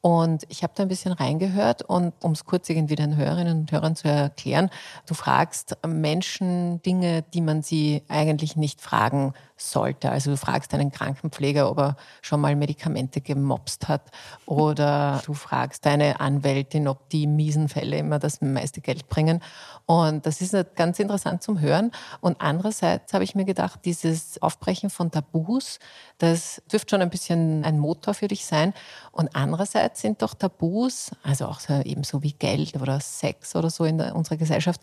Und 0.00 0.42
ich 0.48 0.64
habe 0.64 0.72
da 0.74 0.82
ein 0.82 0.88
bisschen 0.88 1.12
reingehört 1.12 1.82
und 1.82 2.12
um 2.24 2.32
es 2.32 2.44
kurz 2.44 2.68
irgendwie 2.68 2.96
den 2.96 3.16
Hörerinnen 3.16 3.60
und 3.60 3.70
Hörern 3.70 3.94
zu 3.94 4.08
erklären, 4.08 4.68
du 5.06 5.14
fragst 5.14 5.76
Menschen 5.86 6.82
Dinge, 6.82 7.22
die 7.22 7.40
man 7.40 7.62
sie 7.62 8.02
eigentlich 8.08 8.56
nicht 8.56 8.80
fragen 8.80 9.32
sollte. 9.70 10.10
Also 10.10 10.30
du 10.30 10.36
fragst 10.36 10.74
einen 10.74 10.90
Krankenpfleger, 10.90 11.70
ob 11.70 11.78
er 11.78 11.96
schon 12.20 12.40
mal 12.40 12.56
Medikamente 12.56 13.20
gemobst 13.20 13.88
hat 13.88 14.02
oder 14.46 15.22
du 15.26 15.34
fragst 15.34 15.86
deine 15.86 16.20
Anwältin, 16.20 16.88
ob 16.88 17.08
die 17.10 17.26
miesen 17.26 17.68
Fälle 17.68 17.98
immer 17.98 18.18
das 18.18 18.40
meiste 18.40 18.80
Geld 18.80 19.08
bringen. 19.08 19.42
Und 19.86 20.26
das 20.26 20.40
ist 20.40 20.54
ganz 20.74 20.98
interessant 20.98 21.42
zum 21.42 21.60
Hören. 21.60 21.90
Und 22.20 22.40
andererseits 22.40 23.12
habe 23.14 23.24
ich 23.24 23.34
mir 23.34 23.44
gedacht, 23.44 23.80
dieses 23.84 24.40
Aufbrechen 24.40 24.90
von 24.90 25.10
Tabus, 25.10 25.78
das 26.18 26.62
dürfte 26.70 26.90
schon 26.90 27.02
ein 27.02 27.10
bisschen 27.10 27.64
ein 27.64 27.78
Motor 27.78 28.14
für 28.14 28.28
dich 28.28 28.46
sein. 28.46 28.74
Und 29.10 29.34
andererseits 29.34 30.00
sind 30.00 30.22
doch 30.22 30.34
Tabus, 30.34 31.10
also 31.22 31.46
auch 31.46 31.60
so, 31.60 31.80
ebenso 31.84 32.22
wie 32.22 32.32
Geld 32.32 32.80
oder 32.80 33.00
Sex 33.00 33.56
oder 33.56 33.70
so 33.70 33.84
in 33.84 33.98
der, 33.98 34.14
unserer 34.14 34.36
Gesellschaft, 34.36 34.80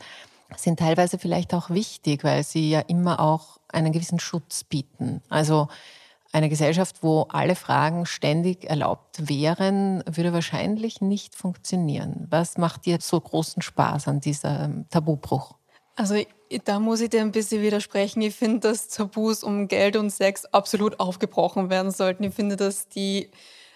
sind 0.58 0.80
teilweise 0.80 1.18
vielleicht 1.18 1.54
auch 1.54 1.70
wichtig, 1.70 2.24
weil 2.24 2.44
sie 2.44 2.70
ja 2.70 2.80
immer 2.82 3.20
auch 3.20 3.59
einen 3.71 3.91
gewissen 3.91 4.19
Schutz 4.19 4.63
bieten. 4.63 5.21
Also 5.29 5.67
eine 6.32 6.49
Gesellschaft, 6.49 6.97
wo 7.01 7.23
alle 7.29 7.55
Fragen 7.55 8.05
ständig 8.05 8.69
erlaubt 8.69 9.27
wären, 9.27 10.03
würde 10.05 10.32
wahrscheinlich 10.32 11.01
nicht 11.01 11.36
funktionieren. 11.36 12.27
Was 12.29 12.58
macht 12.58 12.86
dir 12.86 12.99
so 13.01 13.19
großen 13.19 13.62
Spaß 13.62 14.08
an 14.08 14.19
diesem 14.19 14.88
Tabubruch? 14.89 15.55
Also 15.95 16.23
da 16.65 16.79
muss 16.79 17.01
ich 17.01 17.10
dir 17.10 17.21
ein 17.21 17.32
bisschen 17.32 17.62
widersprechen. 17.62 18.21
Ich 18.21 18.36
finde, 18.36 18.60
dass 18.60 18.88
Tabus 18.89 19.43
um 19.43 19.67
Geld 19.67 19.95
und 19.95 20.12
Sex 20.12 20.45
absolut 20.45 20.99
aufgebrochen 20.99 21.69
werden 21.69 21.91
sollten. 21.91 22.23
Ich 22.23 22.34
finde, 22.34 22.55
dass 22.55 22.88
die 22.88 23.32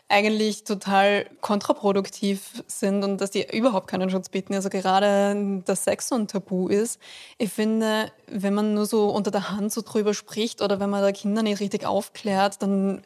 eigentlich 0.09 0.63
total 0.63 1.25
kontraproduktiv 1.41 2.63
sind 2.67 3.03
und 3.03 3.19
dass 3.19 3.31
die 3.31 3.47
überhaupt 3.55 3.87
keinen 3.87 4.09
Schutz 4.09 4.29
bieten. 4.29 4.53
Also 4.53 4.69
gerade 4.69 5.61
dass 5.65 5.85
Sex 5.85 6.09
so 6.09 6.15
ein 6.15 6.27
Tabu 6.27 6.67
ist. 6.67 6.99
Ich 7.37 7.51
finde, 7.51 8.11
wenn 8.27 8.53
man 8.53 8.73
nur 8.73 8.85
so 8.85 9.09
unter 9.09 9.31
der 9.31 9.49
Hand 9.49 9.71
so 9.71 9.81
drüber 9.81 10.13
spricht 10.13 10.61
oder 10.61 10.79
wenn 10.79 10.89
man 10.89 11.01
da 11.01 11.11
Kinder 11.11 11.41
nicht 11.41 11.59
richtig 11.59 11.85
aufklärt, 11.85 12.61
dann 12.61 13.01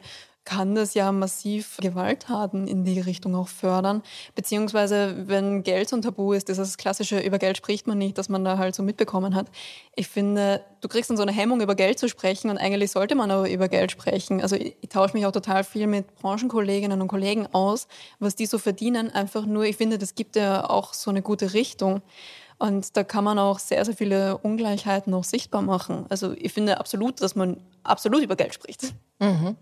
kann 0.48 0.74
das 0.74 0.94
ja 0.94 1.12
massiv 1.12 1.76
Gewalttaten 1.78 2.66
in 2.66 2.82
die 2.82 3.00
Richtung 3.00 3.34
auch 3.34 3.48
fördern. 3.48 4.02
Beziehungsweise, 4.34 5.28
wenn 5.28 5.62
Geld 5.62 5.90
so 5.90 5.96
ein 5.96 6.00
Tabu 6.00 6.32
ist, 6.32 6.48
das 6.48 6.78
klassische, 6.78 7.20
über 7.20 7.38
Geld 7.38 7.58
spricht 7.58 7.86
man 7.86 7.98
nicht, 7.98 8.16
dass 8.16 8.30
man 8.30 8.46
da 8.46 8.56
halt 8.56 8.74
so 8.74 8.82
mitbekommen 8.82 9.34
hat. 9.34 9.48
Ich 9.94 10.08
finde, 10.08 10.64
du 10.80 10.88
kriegst 10.88 11.10
dann 11.10 11.18
so 11.18 11.22
eine 11.22 11.32
Hemmung, 11.32 11.60
über 11.60 11.74
Geld 11.74 11.98
zu 11.98 12.08
sprechen 12.08 12.48
und 12.48 12.56
eigentlich 12.56 12.92
sollte 12.92 13.14
man 13.14 13.30
aber 13.30 13.50
über 13.50 13.68
Geld 13.68 13.92
sprechen. 13.92 14.40
Also 14.40 14.56
ich, 14.56 14.74
ich 14.80 14.88
tausche 14.88 15.14
mich 15.14 15.26
auch 15.26 15.32
total 15.32 15.64
viel 15.64 15.86
mit 15.86 16.14
Branchenkolleginnen 16.14 17.02
und 17.02 17.08
Kollegen 17.08 17.46
aus, 17.52 17.86
was 18.18 18.34
die 18.34 18.46
so 18.46 18.56
verdienen. 18.56 19.10
Einfach 19.10 19.44
nur, 19.44 19.64
ich 19.64 19.76
finde, 19.76 19.98
das 19.98 20.14
gibt 20.14 20.34
ja 20.34 20.70
auch 20.70 20.94
so 20.94 21.10
eine 21.10 21.20
gute 21.20 21.52
Richtung. 21.52 22.00
Und 22.58 22.96
da 22.96 23.04
kann 23.04 23.22
man 23.22 23.38
auch 23.38 23.60
sehr, 23.60 23.84
sehr 23.84 23.94
viele 23.94 24.38
Ungleichheiten 24.38 25.14
auch 25.14 25.22
sichtbar 25.22 25.62
machen. 25.62 26.06
Also 26.08 26.32
ich 26.32 26.52
finde 26.52 26.78
absolut, 26.78 27.20
dass 27.20 27.36
man 27.36 27.58
absolut 27.84 28.22
über 28.22 28.34
Geld 28.34 28.52
spricht. 28.52 28.94
Mhm. 29.20 29.56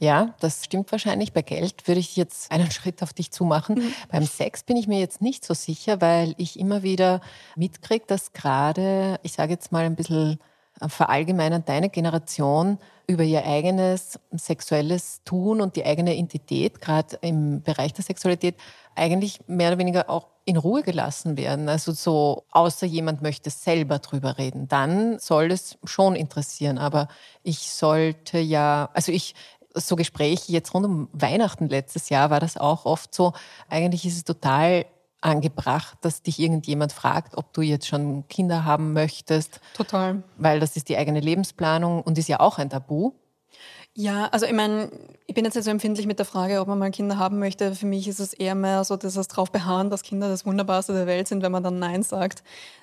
Ja, 0.00 0.34
das 0.40 0.64
stimmt 0.64 0.90
wahrscheinlich. 0.90 1.32
Bei 1.32 1.42
Geld 1.42 1.86
würde 1.86 2.00
ich 2.00 2.16
jetzt 2.16 2.50
einen 2.50 2.70
Schritt 2.72 3.02
auf 3.04 3.12
dich 3.12 3.30
zumachen. 3.30 3.76
Mhm. 3.76 3.94
Beim 4.10 4.24
Sex 4.24 4.64
bin 4.64 4.76
ich 4.76 4.88
mir 4.88 4.98
jetzt 4.98 5.22
nicht 5.22 5.44
so 5.44 5.54
sicher, 5.54 6.00
weil 6.00 6.34
ich 6.38 6.58
immer 6.58 6.82
wieder 6.82 7.20
mitkriege, 7.54 8.04
dass 8.06 8.32
gerade, 8.32 9.20
ich 9.22 9.32
sage 9.32 9.52
jetzt 9.52 9.70
mal 9.70 9.84
ein 9.84 9.94
bisschen 9.94 10.40
verallgemeinern, 10.88 11.64
deine 11.64 11.90
Generation 11.90 12.78
über 13.06 13.24
ihr 13.24 13.44
eigenes 13.44 14.18
sexuelles 14.32 15.22
Tun 15.24 15.60
und 15.60 15.76
die 15.76 15.84
eigene 15.84 16.14
Identität, 16.14 16.80
gerade 16.80 17.18
im 17.22 17.62
Bereich 17.62 17.92
der 17.92 18.04
Sexualität, 18.04 18.56
eigentlich 18.94 19.40
mehr 19.46 19.68
oder 19.68 19.78
weniger 19.78 20.08
auch 20.08 20.28
in 20.44 20.56
Ruhe 20.56 20.82
gelassen 20.82 21.36
werden. 21.36 21.68
Also 21.68 21.92
so, 21.92 22.44
außer 22.50 22.86
jemand 22.86 23.22
möchte 23.22 23.50
selber 23.50 23.98
drüber 23.98 24.38
reden, 24.38 24.68
dann 24.68 25.18
soll 25.18 25.50
es 25.50 25.78
schon 25.84 26.16
interessieren. 26.16 26.78
Aber 26.78 27.08
ich 27.42 27.70
sollte 27.70 28.38
ja, 28.38 28.90
also 28.94 29.12
ich, 29.12 29.34
so 29.74 29.96
Gespräche 29.96 30.52
jetzt 30.52 30.74
rund 30.74 30.86
um 30.86 31.08
Weihnachten 31.12 31.68
letztes 31.68 32.08
Jahr 32.08 32.30
war 32.30 32.40
das 32.40 32.56
auch 32.56 32.84
oft 32.84 33.14
so. 33.14 33.32
Eigentlich 33.68 34.06
ist 34.06 34.16
es 34.16 34.24
total 34.24 34.86
angebracht, 35.20 35.98
dass 36.00 36.22
dich 36.22 36.38
irgendjemand 36.38 36.92
fragt, 36.92 37.36
ob 37.36 37.52
du 37.52 37.60
jetzt 37.60 37.86
schon 37.86 38.26
Kinder 38.28 38.64
haben 38.64 38.92
möchtest. 38.92 39.60
Total. 39.74 40.22
Weil 40.36 40.60
das 40.60 40.76
ist 40.76 40.88
die 40.88 40.96
eigene 40.96 41.20
Lebensplanung 41.20 42.02
und 42.02 42.18
ist 42.18 42.28
ja 42.28 42.40
auch 42.40 42.58
ein 42.58 42.70
Tabu. 42.70 43.12
Ja, 44.00 44.28
also 44.28 44.46
ich 44.46 44.54
meine, 44.54 44.90
ich 45.26 45.34
bin 45.34 45.44
jetzt 45.44 45.56
nicht 45.56 45.64
so 45.64 45.70
empfindlich 45.70 46.06
mit 46.06 46.18
der 46.18 46.24
Frage, 46.24 46.60
ob 46.60 46.68
man 46.68 46.78
mal 46.78 46.90
Kinder 46.90 47.18
haben 47.18 47.38
möchte. 47.38 47.74
Für 47.74 47.84
mich 47.84 48.08
ist 48.08 48.18
es 48.18 48.32
eher 48.32 48.54
mehr 48.54 48.82
so, 48.82 48.96
dass 48.96 49.14
es 49.14 49.28
darauf 49.28 49.52
beharren, 49.52 49.90
dass 49.90 50.02
Kinder 50.02 50.30
das 50.30 50.46
Wunderbarste 50.46 50.94
der 50.94 51.06
Welt 51.06 51.28
sind, 51.28 51.42
wenn 51.42 51.52
man 51.52 51.62
dann 51.62 51.78
Nein 51.78 52.02
sagt. 52.02 52.42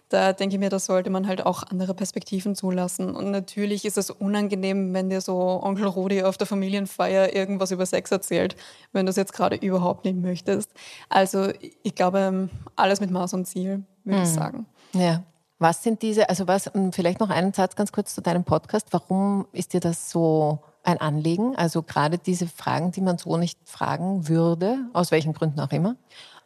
Da 0.10 0.32
denke 0.32 0.56
ich 0.56 0.60
mir, 0.60 0.70
da 0.70 0.78
sollte 0.78 1.10
man 1.10 1.28
halt 1.28 1.44
auch 1.44 1.64
andere 1.64 1.96
Perspektiven 1.96 2.54
zulassen. 2.54 3.16
Und 3.16 3.32
natürlich 3.32 3.84
ist 3.84 3.98
es 3.98 4.12
unangenehm, 4.12 4.94
wenn 4.94 5.10
dir 5.10 5.20
so 5.20 5.40
Onkel 5.64 5.88
Rudi 5.88 6.22
auf 6.22 6.38
der 6.38 6.46
Familienfeier 6.46 7.34
irgendwas 7.34 7.72
über 7.72 7.88
Sex 7.88 8.12
erzählt, 8.12 8.56
wenn 8.94 9.08
du 9.08 9.10
es 9.10 9.16
jetzt 9.16 9.34
gerade 9.34 9.56
überhaupt 9.56 10.06
nicht 10.06 10.18
möchtest. 10.18 10.70
Also 11.10 11.50
ich 11.82 11.96
glaube, 11.96 12.48
alles 12.76 13.02
mit 13.02 13.10
Maß 13.10 13.34
und 13.34 13.46
Ziel, 13.46 13.86
würde 14.04 14.20
hm. 14.20 14.24
ich 14.24 14.30
sagen. 14.30 14.66
Ja. 14.94 15.24
Was 15.58 15.82
sind 15.82 16.04
diese, 16.04 16.30
also 16.30 16.48
was, 16.48 16.70
vielleicht 16.92 17.20
noch 17.20 17.32
einen 17.32 17.54
Satz 17.54 17.76
ganz 17.76 17.92
kurz 17.92 18.14
zu 18.14 18.22
deinem 18.22 18.44
Podcast. 18.44 18.90
Warum 18.92 19.48
ist 19.52 19.74
dir 19.74 19.80
das 19.80 20.12
so 20.12 20.60
ein 20.88 21.02
Anliegen? 21.02 21.56
Also 21.56 21.84
gerade 21.84 22.18
diese 22.18 22.48
Fragen, 22.48 22.92
die 22.92 23.02
man 23.02 23.18
so 23.18 23.38
nicht 23.38 23.60
fragen 23.66 24.28
würde, 24.28 24.80
aus 24.94 25.12
welchen 25.12 25.34
Gründen 25.34 25.60
auch 25.60 25.72
immer? 25.72 25.96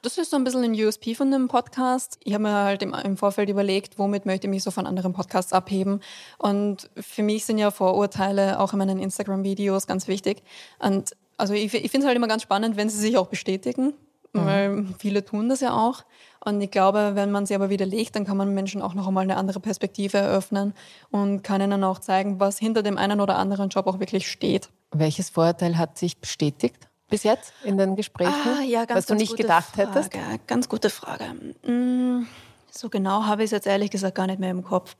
Das 0.01 0.17
ist 0.17 0.31
so 0.31 0.37
ein 0.37 0.43
bisschen 0.43 0.63
ein 0.63 0.73
USP 0.73 1.13
von 1.13 1.29
dem 1.29 1.47
Podcast. 1.47 2.17
Ich 2.23 2.33
habe 2.33 2.43
mir 2.43 2.53
halt 2.53 2.81
im, 2.81 2.95
im, 2.95 3.17
Vorfeld 3.17 3.49
überlegt, 3.49 3.99
womit 3.99 4.25
möchte 4.25 4.47
ich 4.47 4.49
mich 4.49 4.63
so 4.63 4.71
von 4.71 4.87
anderen 4.87 5.13
Podcasts 5.13 5.53
abheben. 5.53 6.01
Und 6.39 6.89
für 6.99 7.21
mich 7.21 7.45
sind 7.45 7.59
ja 7.59 7.69
Vorurteile 7.69 8.59
auch 8.59 8.73
in 8.73 8.79
meinen 8.79 8.97
Instagram-Videos 8.97 9.85
ganz 9.85 10.07
wichtig. 10.07 10.41
Und 10.79 11.15
also 11.37 11.53
ich, 11.53 11.71
ich 11.73 11.91
finde 11.91 11.99
es 11.99 12.05
halt 12.05 12.15
immer 12.15 12.27
ganz 12.27 12.41
spannend, 12.41 12.77
wenn 12.77 12.89
sie 12.89 12.97
sich 12.97 13.15
auch 13.15 13.27
bestätigen, 13.27 13.93
mhm. 14.33 14.45
weil 14.45 14.85
viele 14.97 15.23
tun 15.23 15.49
das 15.49 15.61
ja 15.61 15.73
auch. 15.73 16.03
Und 16.43 16.59
ich 16.61 16.71
glaube, 16.71 17.11
wenn 17.13 17.31
man 17.31 17.45
sie 17.45 17.53
aber 17.53 17.69
widerlegt, 17.69 18.15
dann 18.15 18.25
kann 18.25 18.37
man 18.37 18.53
Menschen 18.53 18.81
auch 18.81 18.95
noch 18.95 19.07
einmal 19.07 19.23
eine 19.23 19.37
andere 19.37 19.59
Perspektive 19.59 20.17
eröffnen 20.17 20.73
und 21.11 21.43
kann 21.43 21.61
ihnen 21.61 21.83
auch 21.83 21.99
zeigen, 21.99 22.39
was 22.39 22.57
hinter 22.57 22.81
dem 22.81 22.97
einen 22.97 23.21
oder 23.21 23.37
anderen 23.37 23.69
Job 23.69 23.85
auch 23.87 23.99
wirklich 23.99 24.29
steht. 24.29 24.69
Welches 24.91 25.29
Vorurteil 25.29 25.77
hat 25.77 25.97
sich 25.97 26.17
bestätigt? 26.17 26.87
bis 27.11 27.23
jetzt 27.23 27.53
in 27.63 27.77
den 27.77 27.95
Gesprächen? 27.95 28.33
Ah, 28.33 28.63
ja, 28.63 28.85
ganz, 28.85 28.97
was 28.97 29.05
du 29.05 29.13
nicht 29.13 29.37
gedacht 29.37 29.75
Frage. 29.75 29.91
hättest? 29.91 30.47
Ganz 30.47 30.67
gute 30.67 30.89
Frage. 30.89 31.25
Mm, 31.67 32.25
so 32.71 32.89
genau 32.89 33.25
habe 33.25 33.43
ich 33.43 33.47
es 33.47 33.51
jetzt 33.51 33.67
ehrlich 33.67 33.91
gesagt 33.91 34.15
gar 34.15 34.25
nicht 34.25 34.39
mehr 34.39 34.49
im 34.49 34.63
Kopf. 34.63 34.95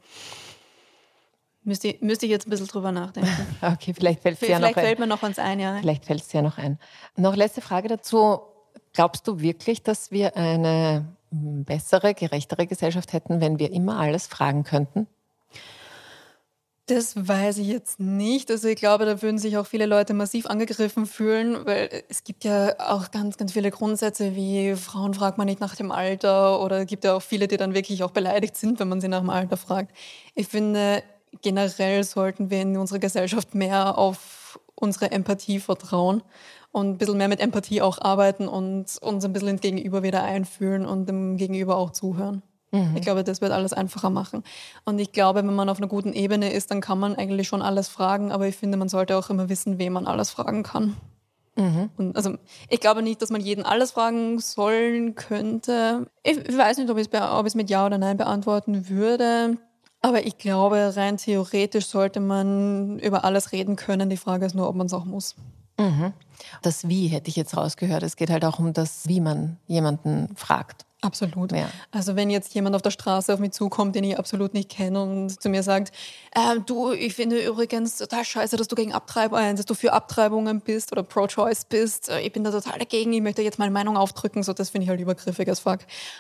Müsste, 1.63 1.95
müsste 2.01 2.25
ich 2.25 2.31
jetzt 2.31 2.47
ein 2.47 2.49
bisschen 2.49 2.67
drüber 2.67 2.91
nachdenken. 2.91 3.29
okay, 3.61 3.93
vielleicht 3.93 4.21
fällt 4.21 4.41
es 4.41 4.47
ja 4.47 4.59
noch 4.59 4.67
ein. 4.67 4.73
Vielleicht 4.73 4.87
fällt 4.87 4.99
mir 4.99 5.07
noch 5.07 5.23
uns 5.23 5.39
ein, 5.39 5.59
ja. 5.59 5.77
Vielleicht 5.79 6.05
fällt 6.05 6.21
es 6.21 6.33
ja 6.33 6.41
noch 6.41 6.57
ein. 6.57 6.79
Noch 7.15 7.35
letzte 7.35 7.61
Frage 7.61 7.87
dazu. 7.87 8.41
Glaubst 8.93 9.27
du 9.27 9.39
wirklich, 9.39 9.83
dass 9.83 10.11
wir 10.11 10.35
eine 10.35 11.05
bessere, 11.31 12.13
gerechtere 12.13 12.67
Gesellschaft 12.67 13.13
hätten, 13.13 13.39
wenn 13.39 13.57
wir 13.57 13.71
immer 13.71 13.99
alles 13.99 14.27
fragen 14.27 14.63
könnten? 14.63 15.07
Das 16.87 17.15
weiß 17.15 17.59
ich 17.59 17.67
jetzt 17.67 18.01
nicht. 18.01 18.51
Also 18.51 18.67
ich 18.67 18.75
glaube, 18.75 19.05
da 19.05 19.21
würden 19.21 19.37
sich 19.37 19.57
auch 19.57 19.65
viele 19.65 19.85
Leute 19.85 20.13
massiv 20.13 20.45
angegriffen 20.45 21.05
fühlen, 21.05 21.65
weil 21.65 22.03
es 22.09 22.25
gibt 22.25 22.43
ja 22.43 22.75
auch 22.79 23.11
ganz, 23.11 23.37
ganz 23.37 23.53
viele 23.53 23.71
Grundsätze 23.71 24.35
wie 24.35 24.75
Frauen 24.75 25.13
fragt 25.13 25.37
man 25.37 25.47
nicht 25.47 25.61
nach 25.61 25.75
dem 25.75 25.89
Alter 25.91 26.61
oder 26.61 26.79
es 26.81 26.87
gibt 26.87 27.05
ja 27.05 27.15
auch 27.15 27.21
viele, 27.21 27.47
die 27.47 27.55
dann 27.55 27.73
wirklich 27.73 28.03
auch 28.03 28.11
beleidigt 28.11 28.57
sind, 28.57 28.79
wenn 28.81 28.89
man 28.89 28.99
sie 28.99 29.07
nach 29.07 29.21
dem 29.21 29.29
Alter 29.29 29.55
fragt. 29.55 29.95
Ich 30.35 30.47
finde, 30.47 31.01
generell 31.41 32.03
sollten 32.03 32.49
wir 32.49 32.61
in 32.61 32.75
unserer 32.75 32.99
Gesellschaft 32.99 33.55
mehr 33.55 33.97
auf 33.97 34.59
unsere 34.75 35.11
Empathie 35.11 35.59
vertrauen 35.59 36.23
und 36.71 36.89
ein 36.89 36.97
bisschen 36.97 37.17
mehr 37.17 37.27
mit 37.27 37.39
Empathie 37.39 37.81
auch 37.81 37.99
arbeiten 38.01 38.47
und 38.47 38.97
uns 39.01 39.25
ein 39.25 39.33
bisschen 39.33 39.49
ins 39.49 39.61
Gegenüber 39.61 40.03
wieder 40.03 40.23
einfühlen 40.23 40.85
und 40.85 41.07
dem 41.07 41.37
Gegenüber 41.37 41.77
auch 41.77 41.91
zuhören. 41.91 42.41
Mhm. 42.71 42.95
Ich 42.95 43.01
glaube, 43.01 43.23
das 43.23 43.41
wird 43.41 43.51
alles 43.51 43.73
einfacher 43.73 44.09
machen. 44.09 44.43
Und 44.85 44.99
ich 44.99 45.11
glaube, 45.11 45.39
wenn 45.39 45.53
man 45.53 45.69
auf 45.69 45.77
einer 45.77 45.87
guten 45.87 46.13
Ebene 46.13 46.53
ist, 46.53 46.71
dann 46.71 46.81
kann 46.81 46.99
man 46.99 47.15
eigentlich 47.15 47.47
schon 47.47 47.61
alles 47.61 47.89
fragen, 47.89 48.31
aber 48.31 48.47
ich 48.47 48.55
finde, 48.55 48.77
man 48.77 48.89
sollte 48.89 49.17
auch 49.17 49.29
immer 49.29 49.49
wissen, 49.49 49.77
wem 49.77 49.93
man 49.93 50.07
alles 50.07 50.29
fragen 50.31 50.63
kann. 50.63 50.95
Mhm. 51.57 51.89
Und 51.97 52.15
also 52.15 52.35
ich 52.69 52.79
glaube 52.79 53.01
nicht, 53.01 53.21
dass 53.21 53.29
man 53.29 53.41
jeden 53.41 53.65
alles 53.65 53.91
fragen 53.91 54.39
sollen 54.39 55.15
könnte. 55.15 56.07
Ich 56.23 56.37
weiß 56.37 56.77
nicht, 56.77 56.89
ob 56.89 56.97
ich 56.97 57.09
es 57.11 57.55
mit 57.55 57.69
Ja 57.69 57.85
oder 57.85 57.97
Nein 57.97 58.15
beantworten 58.15 58.87
würde. 58.87 59.57
Aber 59.99 60.25
ich 60.25 60.37
glaube, 60.37 60.93
rein 60.95 61.17
theoretisch 61.17 61.85
sollte 61.85 62.21
man 62.21 62.97
über 62.99 63.23
alles 63.25 63.51
reden 63.51 63.75
können. 63.75 64.09
Die 64.09 64.17
Frage 64.17 64.45
ist 64.45 64.55
nur, 64.55 64.67
ob 64.67 64.75
man 64.75 64.87
es 64.87 64.93
auch 64.93 65.05
muss. 65.05 65.35
Mhm. 65.77 66.13
Das 66.61 66.87
Wie 66.87 67.07
hätte 67.07 67.29
ich 67.29 67.35
jetzt 67.35 67.55
rausgehört. 67.55 68.03
Es 68.03 68.15
geht 68.15 68.29
halt 68.29 68.45
auch 68.45 68.59
um 68.59 68.73
das, 68.73 69.07
wie 69.07 69.21
man 69.21 69.57
jemanden 69.67 70.35
fragt. 70.35 70.85
Absolut. 71.03 71.51
Ja. 71.51 71.67
Also 71.89 72.15
wenn 72.15 72.29
jetzt 72.29 72.53
jemand 72.53 72.75
auf 72.75 72.83
der 72.83 72.91
Straße 72.91 73.33
auf 73.33 73.39
mich 73.39 73.51
zukommt, 73.51 73.95
den 73.95 74.03
ich 74.03 74.19
absolut 74.19 74.53
nicht 74.53 74.69
kenne 74.69 75.01
und 75.01 75.41
zu 75.41 75.49
mir 75.49 75.63
sagt, 75.63 75.91
äh, 76.35 76.59
du, 76.63 76.91
ich 76.91 77.15
finde 77.15 77.43
übrigens 77.43 77.97
total 77.97 78.23
scheiße, 78.23 78.55
dass 78.55 78.67
du 78.67 78.75
gegen 78.75 78.93
Abtreibung, 78.93 79.39
äh, 79.39 79.55
dass 79.55 79.65
du 79.65 79.73
für 79.73 79.93
Abtreibungen 79.93 80.61
bist 80.61 80.91
oder 80.91 81.01
pro-choice 81.01 81.65
bist. 81.65 82.09
Äh, 82.09 82.21
ich 82.21 82.31
bin 82.31 82.43
da 82.43 82.51
total 82.51 82.77
dagegen, 82.77 83.13
ich 83.13 83.21
möchte 83.21 83.41
jetzt 83.41 83.57
meine 83.57 83.71
Meinung 83.71 83.97
aufdrücken, 83.97 84.43
so 84.43 84.53
das 84.53 84.69
finde 84.69 84.83
ich 84.83 84.89
halt 84.89 84.99
übergriffig 84.99 85.49
als 85.49 85.61
fuck. 85.61 85.79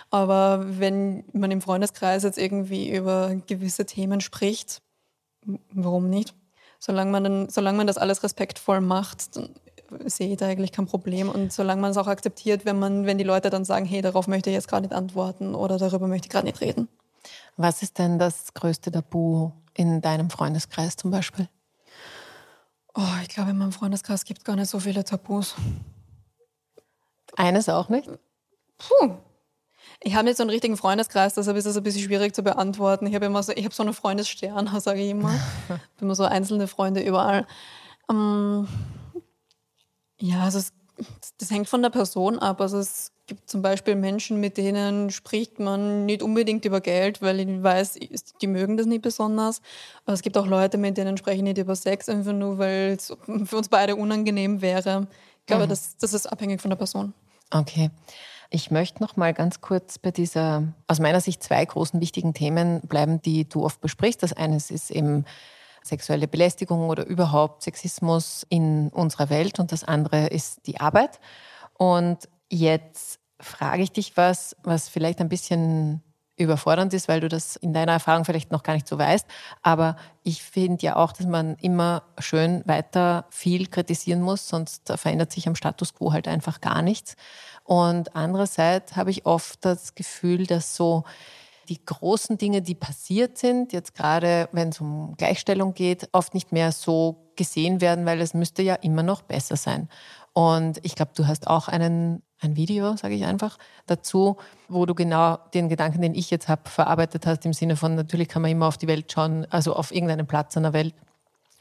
Aber 0.09 0.65
wenn 0.79 1.25
man 1.31 1.51
im 1.51 1.61
Freundeskreis 1.61 2.23
jetzt 2.23 2.39
irgendwie 2.39 2.89
über 2.89 3.35
gewisse 3.45 3.85
Themen 3.85 4.19
spricht, 4.19 4.81
warum 5.73 6.09
nicht? 6.09 6.33
Solange 6.83 7.11
man, 7.11 7.23
dann, 7.23 7.49
solange 7.49 7.77
man 7.77 7.85
das 7.85 7.99
alles 7.99 8.23
respektvoll 8.23 8.81
macht, 8.81 9.35
dann 9.35 9.49
sehe 10.05 10.31
ich 10.31 10.37
da 10.37 10.47
eigentlich 10.47 10.71
kein 10.71 10.87
Problem. 10.87 11.29
Und 11.29 11.53
solange 11.53 11.79
man 11.79 11.91
es 11.91 11.97
auch 11.97 12.07
akzeptiert, 12.07 12.65
wenn, 12.65 12.79
man, 12.79 13.05
wenn 13.05 13.19
die 13.19 13.23
Leute 13.23 13.51
dann 13.51 13.65
sagen, 13.65 13.85
hey, 13.85 14.01
darauf 14.01 14.27
möchte 14.27 14.49
ich 14.49 14.55
jetzt 14.55 14.67
gerade 14.67 14.87
nicht 14.87 14.95
antworten 14.95 15.53
oder 15.53 15.77
darüber 15.77 16.07
möchte 16.07 16.25
ich 16.25 16.31
gerade 16.31 16.47
nicht 16.47 16.59
reden. 16.59 16.87
Was 17.55 17.83
ist 17.83 17.99
denn 17.99 18.17
das 18.17 18.55
größte 18.55 18.91
Tabu 18.91 19.51
in 19.75 20.01
deinem 20.01 20.31
Freundeskreis 20.31 20.95
zum 20.95 21.11
Beispiel? 21.11 21.47
Oh, 22.95 23.01
ich 23.21 23.29
glaube, 23.29 23.51
in 23.51 23.59
meinem 23.59 23.73
Freundeskreis 23.73 24.25
gibt 24.25 24.39
es 24.39 24.43
gar 24.43 24.55
nicht 24.55 24.69
so 24.69 24.79
viele 24.79 25.03
Tabus. 25.03 25.53
Eines 27.37 27.69
auch 27.69 27.89
nicht? 27.89 28.09
Puh. 28.79 29.17
Ich 30.03 30.15
habe 30.15 30.25
nicht 30.25 30.37
so 30.37 30.43
einen 30.43 30.49
richtigen 30.49 30.77
Freundeskreis, 30.77 31.35
deshalb 31.35 31.57
ist 31.57 31.65
es 31.65 31.77
ein 31.77 31.83
bisschen 31.83 32.01
schwierig 32.01 32.33
zu 32.33 32.41
beantworten. 32.41 33.05
Ich 33.05 33.13
habe 33.13 33.25
immer 33.25 33.43
so, 33.43 33.51
ich 33.55 33.63
habe 33.63 33.73
so 33.73 33.83
einen 33.83 33.93
Freundesstern, 33.93 34.67
sage 34.79 35.01
ich 35.01 35.11
immer. 35.11 35.33
ich 35.33 35.69
habe 35.69 35.81
immer 36.01 36.15
so 36.15 36.23
einzelne 36.23 36.67
Freunde 36.67 37.01
überall. 37.01 37.45
Ähm, 38.09 38.67
ja, 40.19 40.43
also 40.43 40.59
es, 40.59 40.73
das 41.37 41.51
hängt 41.51 41.69
von 41.69 41.81
der 41.81 41.91
Person 41.91 42.39
ab. 42.39 42.61
Also 42.61 42.79
es 42.79 43.11
gibt 43.27 43.49
zum 43.49 43.61
Beispiel 43.61 43.95
Menschen, 43.95 44.39
mit 44.39 44.57
denen 44.57 45.09
spricht 45.09 45.59
man 45.59 46.05
nicht 46.05 46.23
unbedingt 46.23 46.65
über 46.65 46.81
Geld, 46.81 47.21
weil 47.21 47.39
ich 47.39 47.63
weiß, 47.63 47.99
die 48.41 48.47
mögen 48.47 48.77
das 48.77 48.87
nicht 48.87 49.01
besonders. 49.01 49.61
Aber 50.05 50.13
es 50.13 50.21
gibt 50.21 50.37
auch 50.37 50.47
Leute, 50.47 50.77
mit 50.77 50.97
denen 50.97 51.17
spreche 51.17 51.37
ich 51.37 51.43
nicht 51.43 51.57
über 51.57 51.75
Sex, 51.75 52.09
einfach 52.09 52.33
nur, 52.33 52.57
weil 52.57 52.97
es 52.97 53.15
für 53.45 53.57
uns 53.57 53.69
beide 53.69 53.95
unangenehm 53.95 54.61
wäre. 54.61 55.07
Ich 55.39 55.45
glaube, 55.45 55.65
mhm. 55.65 55.69
das, 55.69 55.95
das 55.97 56.13
ist 56.13 56.25
abhängig 56.25 56.59
von 56.59 56.69
der 56.69 56.75
Person. 56.75 57.13
Okay. 57.51 57.89
Ich 58.53 58.69
möchte 58.69 59.01
noch 59.01 59.15
mal 59.15 59.33
ganz 59.33 59.61
kurz 59.61 59.97
bei 59.97 60.11
dieser, 60.11 60.73
aus 60.85 60.99
meiner 60.99 61.21
Sicht, 61.21 61.41
zwei 61.41 61.63
großen 61.63 62.01
wichtigen 62.01 62.33
Themen 62.33 62.81
bleiben, 62.81 63.21
die 63.21 63.47
du 63.47 63.63
oft 63.63 63.79
besprichst. 63.79 64.21
Das 64.21 64.33
eine 64.33 64.57
ist 64.57 64.91
eben 64.91 65.23
sexuelle 65.81 66.27
Belästigung 66.27 66.89
oder 66.89 67.05
überhaupt 67.05 67.63
Sexismus 67.63 68.45
in 68.49 68.89
unserer 68.89 69.29
Welt 69.29 69.59
und 69.59 69.71
das 69.71 69.85
andere 69.85 70.27
ist 70.27 70.67
die 70.67 70.81
Arbeit. 70.81 71.21
Und 71.77 72.27
jetzt 72.49 73.21
frage 73.39 73.83
ich 73.83 73.93
dich 73.93 74.17
was, 74.17 74.57
was 74.63 74.89
vielleicht 74.89 75.21
ein 75.21 75.29
bisschen 75.29 76.03
überfordernd 76.41 76.93
ist, 76.93 77.07
weil 77.07 77.19
du 77.19 77.27
das 77.27 77.55
in 77.55 77.73
deiner 77.73 77.93
Erfahrung 77.93 78.25
vielleicht 78.25 78.51
noch 78.51 78.63
gar 78.63 78.73
nicht 78.73 78.87
so 78.87 78.97
weißt. 78.97 79.25
Aber 79.61 79.95
ich 80.23 80.43
finde 80.43 80.83
ja 80.83 80.95
auch, 80.95 81.11
dass 81.11 81.27
man 81.27 81.55
immer 81.55 82.03
schön 82.19 82.63
weiter 82.65 83.25
viel 83.29 83.67
kritisieren 83.67 84.21
muss, 84.21 84.47
sonst 84.47 84.91
verändert 84.95 85.31
sich 85.31 85.47
am 85.47 85.55
Status 85.55 85.93
quo 85.93 86.11
halt 86.11 86.27
einfach 86.27 86.61
gar 86.61 86.81
nichts. 86.81 87.15
Und 87.63 88.15
andererseits 88.15 88.95
habe 88.95 89.11
ich 89.11 89.25
oft 89.25 89.63
das 89.65 89.95
Gefühl, 89.95 90.45
dass 90.45 90.75
so 90.75 91.03
die 91.69 91.85
großen 91.85 92.37
Dinge, 92.37 92.61
die 92.61 92.75
passiert 92.75 93.37
sind, 93.37 93.71
jetzt 93.71 93.95
gerade 93.95 94.49
wenn 94.51 94.69
es 94.69 94.81
um 94.81 95.15
Gleichstellung 95.17 95.73
geht, 95.73 96.09
oft 96.11 96.33
nicht 96.33 96.51
mehr 96.51 96.71
so 96.71 97.31
gesehen 97.35 97.79
werden, 97.79 98.05
weil 98.05 98.19
es 98.19 98.33
müsste 98.33 98.61
ja 98.61 98.75
immer 98.75 99.03
noch 99.03 99.21
besser 99.21 99.55
sein. 99.55 99.87
Und 100.33 100.79
ich 100.83 100.95
glaube, 100.95 101.11
du 101.15 101.27
hast 101.27 101.47
auch 101.47 101.67
einen, 101.67 102.23
ein 102.41 102.55
Video, 102.55 102.95
sage 102.97 103.13
ich 103.13 103.25
einfach, 103.25 103.57
dazu, 103.85 104.37
wo 104.67 104.85
du 104.85 104.95
genau 104.95 105.37
den 105.53 105.69
Gedanken, 105.69 106.01
den 106.01 106.15
ich 106.15 106.29
jetzt 106.31 106.47
habe, 106.47 106.69
verarbeitet 106.69 107.25
hast, 107.25 107.45
im 107.45 107.53
Sinne 107.53 107.75
von, 107.75 107.95
natürlich 107.95 108.27
kann 108.27 108.41
man 108.41 108.51
immer 108.51 108.67
auf 108.67 108.77
die 108.77 108.87
Welt 108.87 109.11
schauen, 109.11 109.45
also 109.49 109.75
auf 109.75 109.91
irgendeinen 109.91 110.27
Platz 110.27 110.57
an 110.57 110.63
der 110.63 110.73
Welt, 110.73 110.95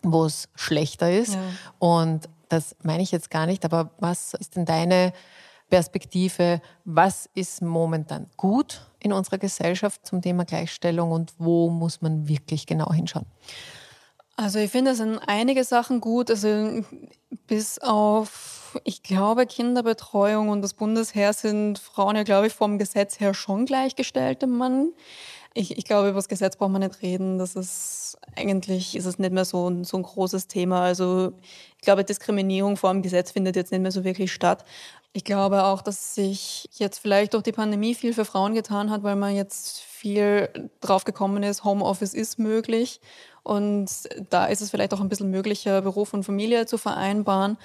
wo 0.02 0.24
es 0.24 0.48
schlechter 0.54 1.12
ist. 1.12 1.34
Ja. 1.34 1.40
Und 1.78 2.28
das 2.48 2.74
meine 2.82 3.02
ich 3.02 3.12
jetzt 3.12 3.30
gar 3.30 3.46
nicht, 3.46 3.64
aber 3.64 3.90
was 3.98 4.34
ist 4.34 4.56
denn 4.56 4.64
deine 4.64 5.12
Perspektive, 5.68 6.60
was 6.84 7.28
ist 7.34 7.62
momentan 7.62 8.26
gut 8.36 8.82
in 8.98 9.12
unserer 9.12 9.38
Gesellschaft 9.38 10.04
zum 10.06 10.20
Thema 10.20 10.44
Gleichstellung 10.44 11.12
und 11.12 11.32
wo 11.38 11.70
muss 11.70 12.02
man 12.02 12.26
wirklich 12.26 12.66
genau 12.66 12.92
hinschauen? 12.92 13.26
Also 14.36 14.58
ich 14.58 14.70
finde, 14.70 14.92
es 14.92 14.96
sind 14.98 15.20
einige 15.26 15.64
Sachen 15.64 16.00
gut. 16.00 16.30
Also 16.30 16.82
bis 17.46 17.78
auf, 17.78 18.59
ich 18.84 19.02
glaube, 19.02 19.46
Kinderbetreuung 19.46 20.48
und 20.48 20.62
das 20.62 20.74
Bundesheer 20.74 21.32
sind 21.32 21.78
Frauen 21.78 22.16
ja, 22.16 22.22
glaube 22.22 22.48
ich, 22.48 22.52
vom 22.52 22.78
Gesetz 22.78 23.20
her 23.20 23.34
schon 23.34 23.66
gleichgestellte 23.66 24.46
Mann. 24.46 24.92
Ich, 25.52 25.76
ich 25.76 25.84
glaube, 25.84 26.08
über 26.08 26.18
das 26.18 26.28
Gesetz 26.28 26.56
braucht 26.56 26.70
man 26.70 26.82
nicht 26.82 27.02
reden. 27.02 27.38
Das 27.38 27.56
ist 27.56 28.18
eigentlich 28.36 28.96
ist 28.96 29.06
es 29.06 29.18
nicht 29.18 29.32
mehr 29.32 29.44
so 29.44 29.68
ein, 29.68 29.84
so 29.84 29.96
ein 29.96 30.04
großes 30.04 30.46
Thema. 30.46 30.82
Also 30.82 31.32
ich 31.76 31.82
glaube, 31.82 32.04
Diskriminierung 32.04 32.76
vor 32.76 32.92
dem 32.92 33.02
Gesetz 33.02 33.32
findet 33.32 33.56
jetzt 33.56 33.72
nicht 33.72 33.80
mehr 33.80 33.90
so 33.90 34.04
wirklich 34.04 34.32
statt. 34.32 34.64
Ich 35.12 35.24
glaube 35.24 35.64
auch, 35.64 35.82
dass 35.82 36.14
sich 36.14 36.68
jetzt 36.74 36.98
vielleicht 36.98 37.34
durch 37.34 37.42
die 37.42 37.52
Pandemie 37.52 37.96
viel 37.96 38.14
für 38.14 38.24
Frauen 38.24 38.54
getan 38.54 38.90
hat, 38.90 39.02
weil 39.02 39.16
man 39.16 39.34
jetzt 39.34 39.80
viel 39.80 40.70
drauf 40.80 41.04
gekommen 41.04 41.42
ist, 41.42 41.64
Homeoffice 41.64 42.14
ist 42.14 42.38
möglich. 42.38 43.00
Und 43.42 43.88
da 44.28 44.46
ist 44.46 44.60
es 44.60 44.70
vielleicht 44.70 44.94
auch 44.94 45.00
ein 45.00 45.08
bisschen 45.08 45.30
möglicher, 45.30 45.82
Beruf 45.82 46.14
und 46.14 46.24
Familie 46.24 46.66
zu 46.66 46.78
vereinbaren. 46.78 47.56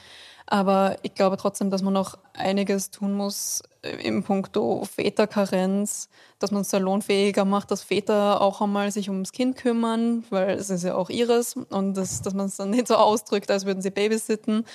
Aber 0.48 0.98
ich 1.02 1.16
glaube 1.16 1.38
trotzdem, 1.38 1.72
dass 1.72 1.82
man 1.82 1.94
noch 1.94 2.20
einiges 2.34 2.92
tun 2.92 3.14
muss 3.14 3.64
äh, 3.82 3.96
im 4.06 4.24
Punkto 4.24 4.86
Väterkarenz, 4.86 6.08
dass 6.38 6.52
man 6.52 6.62
es 6.62 6.70
salonfähiger 6.70 7.46
macht, 7.46 7.72
dass 7.72 7.82
Väter 7.82 8.42
auch 8.42 8.62
einmal 8.62 8.92
sich 8.92 9.10
ums 9.10 9.32
Kind 9.32 9.58
kümmern, 9.58 10.24
weil 10.30 10.52
es 10.52 10.70
ist 10.70 10.84
ja 10.84 10.96
auch 10.96 11.10
ihres 11.10 11.56
und 11.56 11.96
das, 11.96 12.22
dass 12.22 12.36
man 12.36 12.46
es 12.46 12.58
dann 12.58 12.70
nicht 12.70 12.88
so 12.88 12.96
ausdrückt, 12.96 13.50
als 13.50 13.66
würden 13.66 13.82
sie 13.82 13.90
babysitten. 13.90 14.66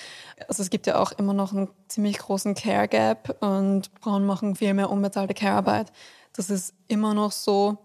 Also 0.49 0.63
es 0.63 0.71
gibt 0.71 0.89
ja 0.89 0.99
auch 0.99 1.13
immer 1.13 1.35
noch 1.35 1.53
einen 1.53 1.69
ziemlich 1.87 2.19
großen 2.19 2.55
Care 2.57 2.89
Gap 2.89 3.37
und 3.41 3.91
Frauen 4.01 4.27
machen 4.27 4.57
viel 4.57 4.75
mehr 4.75 4.91
unbezahlte 4.91 5.35
Care-Arbeit. 5.35 5.93
Das 6.33 6.51
ist 6.51 6.75
immer 6.89 7.15
noch 7.15 7.31
so 7.31 7.79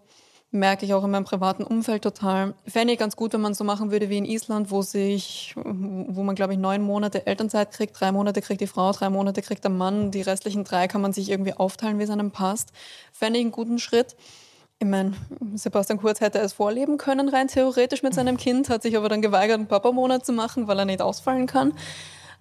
merke 0.56 0.86
ich 0.86 0.94
auch 0.94 1.04
in 1.04 1.12
meinem 1.12 1.26
privaten 1.26 1.64
Umfeld 1.64 2.04
total. 2.04 2.54
Fände 2.68 2.94
ich 2.94 3.00
ganz 3.00 3.16
gut, 3.16 3.34
wenn 3.34 3.42
man 3.42 3.54
so 3.54 3.64
machen 3.64 3.92
würde 3.92 4.10
wie 4.10 4.18
in 4.18 4.26
Island, 4.26 4.72
wo 4.72 4.82
sich, 4.82 5.54
wo 5.56 6.24
man 6.24 6.36
glaube 6.36 6.54
ich 6.54 6.60
neun 6.60 6.82
Monate 6.82 7.28
Elternzeit 7.28 7.72
kriegt, 7.72 8.00
drei 8.00 8.12
Monate 8.12 8.42
kriegt 8.42 8.62
die 8.62 8.68
Frau, 8.68 8.92
drei 8.92 9.10
Monate 9.10 9.42
kriegt 9.42 9.64
der 9.64 9.72
Mann, 9.72 10.12
die 10.12 10.22
restlichen 10.22 10.64
drei 10.64 10.88
kann 10.88 11.02
man 11.02 11.14
sich 11.14 11.30
irgendwie 11.30 11.54
aufteilen, 11.54 12.00
wie 12.00 12.04
es 12.04 12.10
einem 12.10 12.32
passt. 12.32 12.72
Fände 13.12 13.40
ich 13.40 13.46
einen 13.46 13.52
guten 13.52 13.80
Schritt. 13.80 14.16
Ich 14.80 14.88
meine, 14.88 15.14
Sebastian 15.56 16.00
Kurz 16.00 16.20
hätte 16.20 16.40
es 16.40 16.54
vorleben 16.54 16.98
können, 16.98 17.30
rein 17.30 17.48
theoretisch 17.48 18.04
mit 18.04 18.14
seinem 18.14 18.36
Kind, 18.36 18.70
hat 18.70 18.82
sich 18.82 18.98
aber 18.98 19.08
dann 19.08 19.22
geweigert, 19.22 19.58
einen 19.58 19.68
Papa-Monat 19.68 20.26
zu 20.26 20.34
machen, 20.34 20.68
weil 20.68 20.80
er 20.80 20.86
nicht 20.86 21.02
ausfallen 21.02 21.48
kann. 21.48 21.74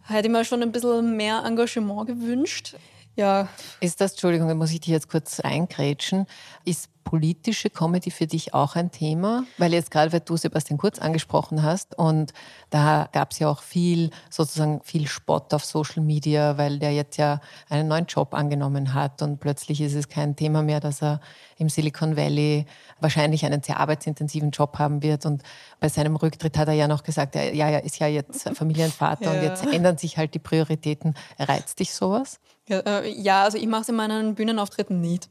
Hätte 0.03 0.27
ich 0.27 0.33
mir 0.33 0.45
schon 0.45 0.63
ein 0.63 0.73
bisschen 0.73 1.17
mehr 1.17 1.45
Engagement 1.45 2.09
gewünscht. 2.09 2.77
Ja. 3.17 3.49
Ist 3.81 4.01
das, 4.01 4.13
Entschuldigung, 4.13 4.57
muss 4.57 4.73
ich 4.73 4.81
dich 4.81 4.93
jetzt 4.93 5.09
kurz 5.09 5.41
eingrätschen, 5.41 6.27
ist 6.65 6.91
politische 7.05 7.71
Comedy 7.71 8.11
für 8.11 8.27
dich 8.27 8.55
auch 8.55 8.75
ein 8.77 8.91
Thema? 8.91 9.45
Weil 9.59 9.73
jetzt 9.73 9.91
gerade, 9.91 10.13
weil 10.13 10.21
du 10.21 10.37
Sebastian 10.37 10.79
Kurz 10.79 10.99
angesprochen 10.99 11.63
hast 11.63 11.97
und 11.97 12.33
da 12.71 13.09
gab 13.13 13.31
es 13.31 13.39
ja 13.39 13.49
auch 13.49 13.63
viel, 13.63 14.11
sozusagen 14.31 14.81
viel 14.83 15.07
Spott 15.07 15.55
auf 15.55 15.65
Social 15.65 16.03
Media, 16.03 16.59
weil 16.59 16.79
der 16.79 16.93
jetzt 16.93 17.19
ja 17.19 17.41
einen 17.69 17.89
neuen 17.89 18.07
Job 18.07 18.35
angenommen 18.35 18.95
hat 18.95 19.23
und 19.23 19.39
plötzlich 19.39 19.81
ist 19.81 19.95
es 19.95 20.09
kein 20.09 20.35
Thema 20.35 20.63
mehr, 20.63 20.81
dass 20.81 21.03
er 21.03 21.21
im 21.57 21.69
Silicon 21.69 22.17
Valley 22.17 22.67
wahrscheinlich 23.01 23.45
einen 23.45 23.63
sehr 23.63 23.79
arbeitsintensiven 23.79 24.51
Job 24.51 24.79
haben 24.79 25.03
wird 25.03 25.27
und 25.27 25.43
bei 25.81 25.89
seinem 25.89 26.17
Rücktritt 26.17 26.57
hat 26.59 26.69
er 26.69 26.75
ja 26.75 26.89
noch 26.89 27.03
gesagt, 27.05 27.35
ja, 27.35 27.69
er 27.69 27.85
ist 27.85 27.99
ja 27.99 28.07
jetzt 28.07 28.49
Familienvater 28.55 29.25
ja. 29.27 29.39
und 29.39 29.43
jetzt 29.43 29.67
ändern 29.67 29.99
sich 29.99 30.17
halt 30.17 30.35
die 30.35 30.39
Prioritäten. 30.39 31.15
Reizt 31.39 31.79
dich 31.79 31.95
sowas? 31.95 32.41
Ja, 32.69 32.81
äh, 32.81 33.11
ja 33.11 33.43
also 33.45 33.59
ich 33.59 33.67
mache 33.67 33.83
es 33.83 33.89
in 33.89 33.97
meinen 33.97 34.35
Bühnenauftritten 34.35 35.01
nicht. 35.01 35.29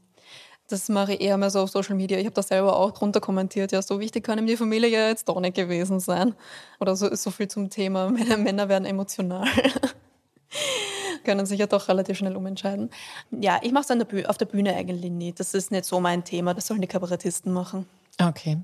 Das 0.68 0.88
mache 0.88 1.14
ich 1.14 1.20
eher 1.20 1.36
mal 1.36 1.50
so 1.50 1.60
auf 1.60 1.70
Social 1.70 1.94
Media. 1.94 2.18
Ich 2.18 2.24
habe 2.24 2.34
da 2.34 2.42
selber 2.42 2.76
auch 2.76 2.92
drunter 2.92 3.20
kommentiert, 3.20 3.72
ja, 3.72 3.82
so 3.82 4.00
wichtig 4.00 4.24
kann 4.24 4.38
ihm 4.38 4.46
die 4.46 4.56
Familie 4.56 4.88
ja 4.88 5.08
jetzt 5.08 5.28
doch 5.28 5.38
nicht 5.38 5.56
gewesen 5.56 6.00
sein. 6.00 6.34
Oder 6.80 6.96
so 6.96 7.14
so 7.14 7.30
viel 7.30 7.48
zum 7.48 7.68
Thema, 7.68 8.08
Männer, 8.10 8.38
Männer 8.38 8.68
werden 8.68 8.86
emotional. 8.86 9.46
können 11.24 11.46
sich 11.46 11.58
ja 11.58 11.66
doch 11.66 11.88
relativ 11.88 12.18
schnell 12.18 12.36
umentscheiden. 12.36 12.90
Ja, 13.30 13.58
ich 13.62 13.72
mache 13.72 13.92
es 13.92 14.26
auf 14.28 14.38
der 14.38 14.44
Bühne 14.44 14.74
eigentlich 14.74 15.10
nicht. 15.10 15.40
Das 15.40 15.54
ist 15.54 15.70
nicht 15.70 15.84
so 15.84 15.98
mein 15.98 16.22
Thema. 16.22 16.54
Das 16.54 16.66
sollen 16.66 16.80
die 16.80 16.86
Kabarettisten 16.86 17.52
machen. 17.52 17.86
Okay. 18.20 18.58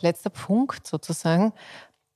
Letzter 0.00 0.30
Punkt 0.30 0.86
sozusagen. 0.86 1.52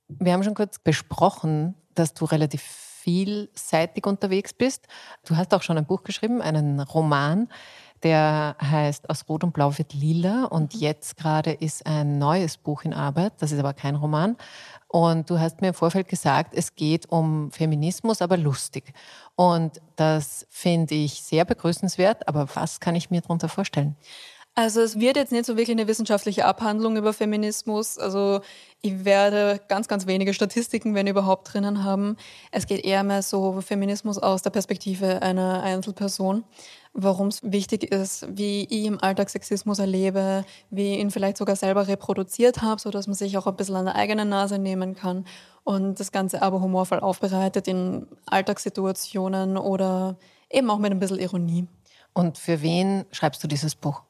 Wir 0.08 0.32
haben 0.32 0.42
schon 0.42 0.54
kurz 0.54 0.78
besprochen, 0.78 1.74
dass 1.94 2.14
du 2.14 2.24
relativ 2.24 2.62
vielseitig 3.04 4.06
unterwegs 4.06 4.54
bist. 4.54 4.88
Du 5.26 5.36
hast 5.36 5.52
auch 5.52 5.62
schon 5.62 5.76
ein 5.76 5.84
Buch 5.84 6.02
geschrieben, 6.04 6.40
einen 6.40 6.80
Roman. 6.80 7.48
Der 8.02 8.56
heißt 8.60 9.08
Aus 9.08 9.26
Rot 9.28 9.44
und 9.44 9.52
Blau 9.52 9.78
wird 9.78 9.94
lila 9.94 10.44
und 10.44 10.74
mhm. 10.74 10.80
jetzt 10.80 11.16
gerade 11.16 11.52
ist 11.52 11.86
ein 11.86 12.18
neues 12.18 12.58
Buch 12.58 12.84
in 12.84 12.92
Arbeit. 12.92 13.32
Das 13.38 13.52
ist 13.52 13.58
aber 13.58 13.72
kein 13.72 13.94
Roman. 13.94 14.36
Und 14.88 15.28
du 15.30 15.38
hast 15.38 15.60
mir 15.60 15.68
im 15.68 15.74
Vorfeld 15.74 16.08
gesagt, 16.08 16.52
es 16.54 16.74
geht 16.74 17.10
um 17.10 17.50
Feminismus, 17.50 18.22
aber 18.22 18.36
lustig. 18.36 18.92
Und 19.36 19.80
das 19.96 20.46
finde 20.50 20.94
ich 20.94 21.22
sehr 21.22 21.44
begrüßenswert. 21.44 22.28
Aber 22.28 22.48
was 22.54 22.78
kann 22.80 22.94
ich 22.94 23.10
mir 23.10 23.20
darunter 23.20 23.48
vorstellen? 23.48 23.96
Also 24.56 24.80
es 24.80 25.00
wird 25.00 25.16
jetzt 25.16 25.32
nicht 25.32 25.46
so 25.46 25.56
wirklich 25.56 25.76
eine 25.76 25.88
wissenschaftliche 25.88 26.44
Abhandlung 26.44 26.96
über 26.96 27.12
Feminismus. 27.12 27.98
Also 27.98 28.40
ich 28.82 29.04
werde 29.04 29.60
ganz, 29.66 29.88
ganz 29.88 30.06
wenige 30.06 30.32
Statistiken, 30.32 30.94
wenn 30.94 31.08
überhaupt, 31.08 31.52
drinnen 31.52 31.82
haben. 31.82 32.16
Es 32.52 32.66
geht 32.66 32.84
eher 32.84 33.02
mehr 33.02 33.22
so 33.22 33.60
Feminismus 33.60 34.18
aus 34.18 34.42
der 34.42 34.50
Perspektive 34.50 35.22
einer 35.22 35.62
Einzelperson 35.62 36.44
warum 36.94 37.28
es 37.28 37.42
wichtig 37.42 37.90
ist, 37.92 38.26
wie 38.30 38.64
ich 38.70 38.86
im 38.86 39.02
Alltag 39.02 39.28
Sexismus 39.28 39.80
erlebe, 39.80 40.44
wie 40.70 40.94
ich 40.94 41.00
ihn 41.00 41.10
vielleicht 41.10 41.36
sogar 41.36 41.56
selber 41.56 41.88
reproduziert 41.88 42.62
habe, 42.62 42.80
so 42.80 42.90
dass 42.90 43.08
man 43.08 43.14
sich 43.14 43.36
auch 43.36 43.46
ein 43.46 43.56
bisschen 43.56 43.76
an 43.76 43.86
der 43.86 43.96
eigenen 43.96 44.28
Nase 44.28 44.58
nehmen 44.58 44.94
kann 44.94 45.26
und 45.64 45.98
das 45.98 46.12
Ganze 46.12 46.40
aber 46.40 46.60
humorvoll 46.60 47.00
aufbereitet 47.00 47.66
in 47.66 48.06
Alltagssituationen 48.26 49.56
oder 49.56 50.16
eben 50.48 50.70
auch 50.70 50.78
mit 50.78 50.92
ein 50.92 51.00
bisschen 51.00 51.18
Ironie. 51.18 51.66
Und 52.12 52.38
für 52.38 52.62
wen 52.62 53.04
schreibst 53.10 53.42
du 53.42 53.48
dieses 53.48 53.74
Buch? 53.74 54.02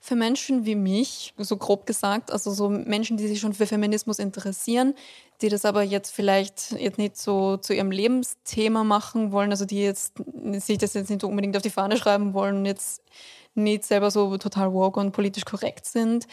Für 0.00 0.16
Menschen 0.16 0.64
wie 0.64 0.74
mich, 0.74 1.34
so 1.38 1.56
grob 1.56 1.86
gesagt, 1.86 2.30
also 2.30 2.50
so 2.50 2.68
Menschen, 2.68 3.16
die 3.16 3.28
sich 3.28 3.40
schon 3.40 3.54
für 3.54 3.66
Feminismus 3.66 4.18
interessieren, 4.18 4.94
die 5.40 5.48
das 5.48 5.64
aber 5.64 5.82
jetzt 5.82 6.10
vielleicht 6.10 6.72
jetzt 6.72 6.98
nicht 6.98 7.16
so 7.16 7.56
zu 7.56 7.74
ihrem 7.74 7.90
Lebensthema 7.90 8.84
machen 8.84 9.32
wollen, 9.32 9.50
also 9.50 9.64
die 9.64 9.82
jetzt 9.82 10.14
sich 10.52 10.78
das 10.78 10.94
jetzt 10.94 11.10
nicht 11.10 11.24
unbedingt 11.24 11.56
auf 11.56 11.62
die 11.62 11.70
Fahne 11.70 11.96
schreiben 11.96 12.34
wollen, 12.34 12.64
jetzt 12.64 13.02
nicht 13.54 13.84
selber 13.84 14.10
so 14.10 14.36
total 14.38 14.72
woke 14.72 14.98
und 14.98 15.12
politisch 15.12 15.44
korrekt 15.44 15.86
sind, 15.86 16.26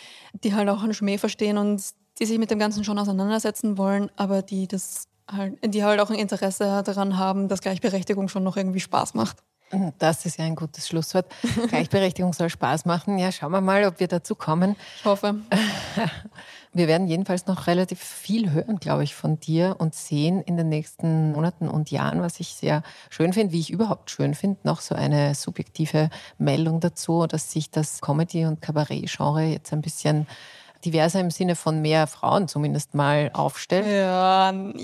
die 0.43 0.54
halt 0.54 0.69
auch 0.69 0.84
einen 0.84 0.93
Schmäh 0.93 1.17
verstehen 1.17 1.58
und 1.58 1.84
die 2.19 2.26
sich 2.26 2.39
mit 2.39 2.52
dem 2.52 2.60
Ganzen 2.60 2.84
schon 2.84 2.98
auseinandersetzen 3.00 3.78
wollen, 3.78 4.10
aber 4.15 4.41
die 4.41 4.67
das 4.67 5.08
halt, 5.30 5.58
die 5.63 5.84
halt 5.84 6.00
auch 6.00 6.10
ein 6.10 6.19
Interesse 6.19 6.84
daran 6.86 7.17
haben, 7.17 7.48
dass 7.48 7.62
Gleichberechtigung 7.62 8.28
schon 8.28 8.43
noch 8.43 8.58
irgendwie 8.58 8.80
Spaß 8.80 9.13
macht. 9.15 9.38
Das 9.99 10.25
ist 10.25 10.38
ja 10.38 10.45
ein 10.45 10.56
gutes 10.56 10.88
Schlusswort. 10.88 11.25
Gleichberechtigung 11.69 12.34
soll 12.34 12.49
Spaß 12.49 12.86
machen. 12.86 13.17
Ja, 13.17 13.32
schauen 13.32 13.51
wir 13.51 13.62
mal, 13.62 13.86
ob 13.86 13.99
wir 13.99 14.08
dazu 14.08 14.36
kommen. 14.36 14.75
Ich 14.99 15.06
hoffe. 15.06 15.36
Wir 16.75 16.89
werden 16.89 17.08
jedenfalls 17.08 17.47
noch 17.47 17.67
relativ 17.67 17.99
viel 17.99 18.51
hören, 18.51 18.82
glaube 18.82 19.06
ich, 19.06 19.15
von 19.15 19.39
dir 19.39 19.78
und 19.80 19.95
sehen 19.95 20.41
in 20.41 20.58
den 20.58 20.67
nächsten 20.67 21.32
Monaten 21.32 21.69
und 21.69 21.89
Jahren, 21.89 22.21
was 22.21 22.41
ich 22.41 22.49
sehr 22.49 22.84
schön 23.10 23.32
finde, 23.32 23.54
wie 23.54 23.62
ich 23.62 23.69
überhaupt 23.69 24.12
schön 24.12 24.36
finde, 24.36 24.60
noch 24.63 24.82
so 24.82 24.93
eine 24.93 25.36
subjektive 25.36 26.10
Meldung 26.38 26.82
dazu, 26.82 27.28
dass 27.28 27.49
sich 27.49 27.71
das 27.71 28.01
Comedy- 28.01 28.43
und 28.43 28.62
Kabarett-Genre 28.62 29.43
jetzt 29.43 29.71
ein 29.71 29.82
bisschen 29.82 30.28
diverser 30.84 31.21
im 31.21 31.32
Sinne 31.32 31.56
von 31.56 31.82
mehr 31.82 32.08
Frauen 32.08 32.49
zumindest 32.49 32.93
mal 32.93 33.32
aufstellt. 33.32 33.88
Ja, 33.88 34.51
nein. 34.51 34.75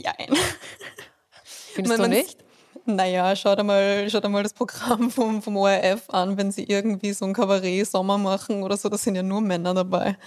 Findest 1.43 1.99
du 1.99 2.07
nicht? 2.07 2.37
Naja, 2.85 3.35
schau 3.35 3.55
dir 3.55 3.63
mal, 3.63 4.09
schau 4.09 4.19
dir 4.19 4.29
mal 4.29 4.43
das 4.43 4.53
Programm 4.53 5.11
vom, 5.11 5.41
vom 5.41 5.57
ORF 5.57 6.09
an, 6.09 6.37
wenn 6.37 6.51
sie 6.51 6.63
irgendwie 6.63 7.13
so 7.13 7.25
ein 7.25 7.33
Kabarett-Sommer 7.33 8.17
machen 8.17 8.63
oder 8.63 8.77
so, 8.77 8.89
da 8.89 8.97
sind 8.97 9.15
ja 9.15 9.23
nur 9.23 9.41
Männer 9.41 9.73
dabei. 9.73 10.17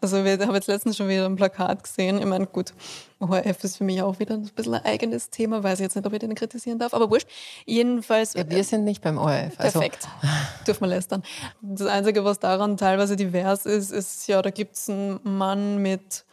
Also 0.00 0.22
ich 0.22 0.38
habe 0.38 0.54
jetzt 0.54 0.66
letztens 0.66 0.98
schon 0.98 1.08
wieder 1.08 1.24
ein 1.24 1.36
Plakat 1.36 1.82
gesehen. 1.82 2.18
Ich 2.18 2.26
meine, 2.26 2.46
gut, 2.46 2.74
ORF 3.20 3.64
ist 3.64 3.78
für 3.78 3.84
mich 3.84 4.02
auch 4.02 4.18
wieder 4.18 4.34
ein 4.34 4.42
bisschen 4.54 4.74
ein 4.74 4.84
eigenes 4.84 5.30
Thema, 5.30 5.62
weiß 5.62 5.78
ich 5.78 5.84
jetzt 5.84 5.96
nicht, 5.96 6.06
ob 6.06 6.12
ich 6.12 6.18
den 6.18 6.34
kritisieren 6.34 6.78
darf, 6.78 6.92
aber 6.92 7.10
wurscht. 7.10 7.26
Jedenfalls. 7.64 8.34
Ja, 8.34 8.48
wir 8.48 8.64
sind 8.64 8.84
nicht 8.84 9.00
beim 9.00 9.16
ORF. 9.16 9.54
Also. 9.56 9.78
Perfekt. 9.78 10.06
Dürfen 10.66 10.82
wir 10.82 10.88
lästern. 10.88 11.22
Das 11.62 11.86
Einzige, 11.86 12.22
was 12.22 12.38
daran 12.38 12.76
teilweise 12.76 13.16
divers 13.16 13.64
ist, 13.64 13.92
ist, 13.92 14.28
ja, 14.28 14.42
da 14.42 14.50
gibt 14.50 14.76
es 14.76 14.90
einen 14.90 15.20
Mann 15.22 15.78
mit 15.78 16.26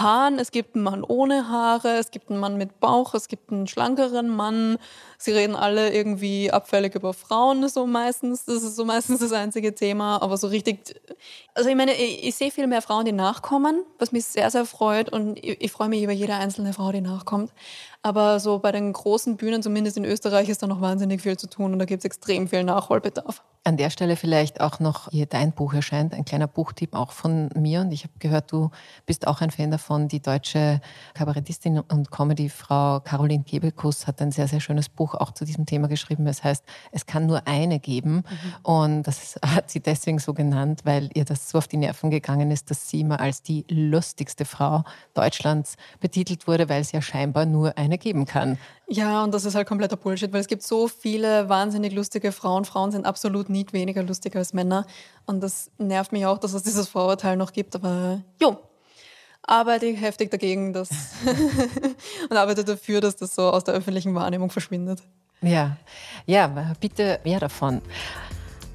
Haaren, 0.00 0.38
es 0.38 0.50
gibt 0.50 0.74
einen 0.74 0.84
Mann 0.84 1.02
ohne 1.02 1.48
Haare, 1.48 1.96
es 1.98 2.10
gibt 2.10 2.30
einen 2.30 2.38
Mann 2.38 2.56
mit 2.56 2.80
Bauch, 2.80 3.14
es 3.14 3.28
gibt 3.28 3.50
einen 3.50 3.66
schlankeren 3.66 4.28
Mann. 4.28 4.78
Sie 5.18 5.32
reden 5.32 5.56
alle 5.56 5.92
irgendwie 5.92 6.50
abfällig 6.50 6.94
über 6.94 7.14
Frauen, 7.14 7.68
so 7.68 7.86
meistens. 7.86 8.44
Das 8.44 8.62
ist 8.62 8.76
so 8.76 8.84
meistens 8.84 9.20
das 9.20 9.32
einzige 9.32 9.74
Thema. 9.74 10.20
Aber 10.22 10.36
so 10.36 10.48
richtig, 10.48 11.00
also 11.54 11.70
ich 11.70 11.76
meine, 11.76 11.94
ich, 11.94 12.24
ich 12.24 12.34
sehe 12.34 12.50
viel 12.50 12.66
mehr 12.66 12.82
Frauen, 12.82 13.04
die 13.04 13.12
nachkommen, 13.12 13.84
was 13.98 14.12
mich 14.12 14.26
sehr, 14.26 14.50
sehr 14.50 14.66
freut. 14.66 15.10
Und 15.10 15.38
ich, 15.38 15.60
ich 15.60 15.72
freue 15.72 15.88
mich 15.88 16.02
über 16.02 16.12
jede 16.12 16.34
einzelne 16.34 16.72
Frau, 16.72 16.92
die 16.92 17.00
nachkommt. 17.00 17.52
Aber 18.02 18.38
so 18.38 18.58
bei 18.58 18.72
den 18.72 18.92
großen 18.92 19.36
Bühnen, 19.36 19.62
zumindest 19.62 19.96
in 19.96 20.04
Österreich, 20.04 20.48
ist 20.48 20.62
da 20.62 20.66
noch 20.66 20.80
wahnsinnig 20.80 21.22
viel 21.22 21.36
zu 21.36 21.48
tun 21.48 21.72
und 21.72 21.78
da 21.78 21.84
gibt 21.86 22.00
es 22.00 22.04
extrem 22.04 22.48
viel 22.48 22.64
Nachholbedarf. 22.64 23.42
An 23.66 23.76
der 23.76 23.90
Stelle 23.90 24.14
vielleicht 24.14 24.60
auch 24.60 24.78
noch, 24.78 25.10
hier 25.10 25.26
dein 25.26 25.50
Buch 25.50 25.74
erscheint, 25.74 26.14
ein 26.14 26.24
kleiner 26.24 26.46
Buchtipp 26.46 26.94
auch 26.94 27.10
von 27.10 27.48
mir. 27.56 27.80
Und 27.80 27.90
ich 27.90 28.04
habe 28.04 28.12
gehört, 28.20 28.52
du 28.52 28.70
bist 29.06 29.26
auch 29.26 29.40
ein 29.40 29.50
Fan 29.50 29.72
davon. 29.72 30.06
Die 30.06 30.22
deutsche 30.22 30.80
Kabarettistin 31.14 31.80
und 31.80 32.12
Comedyfrau 32.12 33.00
Caroline 33.00 33.42
Kebekus 33.42 34.06
hat 34.06 34.22
ein 34.22 34.30
sehr, 34.30 34.46
sehr 34.46 34.60
schönes 34.60 34.88
Buch 34.88 35.16
auch 35.16 35.32
zu 35.32 35.44
diesem 35.44 35.66
Thema 35.66 35.88
geschrieben. 35.88 36.28
Es 36.28 36.44
heißt, 36.44 36.64
es 36.92 37.06
kann 37.06 37.26
nur 37.26 37.48
eine 37.48 37.80
geben. 37.80 38.18
Mhm. 38.18 38.22
Und 38.62 39.02
das 39.02 39.34
hat 39.44 39.68
sie 39.68 39.80
deswegen 39.80 40.20
so 40.20 40.32
genannt, 40.32 40.82
weil 40.84 41.10
ihr 41.14 41.24
das 41.24 41.50
so 41.50 41.58
auf 41.58 41.66
die 41.66 41.78
Nerven 41.78 42.12
gegangen 42.12 42.52
ist, 42.52 42.70
dass 42.70 42.88
sie 42.88 43.00
immer 43.00 43.18
als 43.18 43.42
die 43.42 43.64
lustigste 43.68 44.44
Frau 44.44 44.84
Deutschlands 45.14 45.74
betitelt 45.98 46.46
wurde, 46.46 46.68
weil 46.68 46.82
es 46.82 46.92
ja 46.92 47.02
scheinbar 47.02 47.46
nur 47.46 47.76
eine 47.76 47.98
geben 47.98 48.26
kann. 48.26 48.58
Ja, 48.88 49.24
und 49.24 49.34
das 49.34 49.44
ist 49.44 49.56
halt 49.56 49.66
kompletter 49.66 49.96
Bullshit, 49.96 50.32
weil 50.32 50.40
es 50.40 50.46
gibt 50.46 50.62
so 50.62 50.86
viele 50.86 51.48
wahnsinnig 51.48 51.92
lustige 51.92 52.30
Frauen. 52.30 52.64
Frauen 52.64 52.92
sind 52.92 53.04
absolut 53.04 53.48
nicht 53.48 53.55
weniger 53.72 54.02
lustig 54.02 54.36
als 54.36 54.52
Männer. 54.52 54.86
Und 55.26 55.42
das 55.42 55.70
nervt 55.78 56.12
mich 56.12 56.26
auch, 56.26 56.38
dass 56.38 56.52
es 56.52 56.62
dieses 56.62 56.88
Vorurteil 56.88 57.36
noch 57.36 57.52
gibt. 57.52 57.74
Aber 57.74 58.22
jo, 58.40 58.58
arbeite 59.42 59.86
ich 59.86 60.00
heftig 60.00 60.30
dagegen 60.30 60.72
dass 60.72 60.90
und 62.30 62.36
arbeite 62.36 62.64
dafür, 62.64 63.00
dass 63.00 63.16
das 63.16 63.34
so 63.34 63.50
aus 63.50 63.64
der 63.64 63.74
öffentlichen 63.74 64.14
Wahrnehmung 64.14 64.50
verschwindet. 64.50 65.02
Ja, 65.42 65.76
ja, 66.24 66.74
bitte 66.80 67.20
mehr 67.24 67.40
davon. 67.40 67.82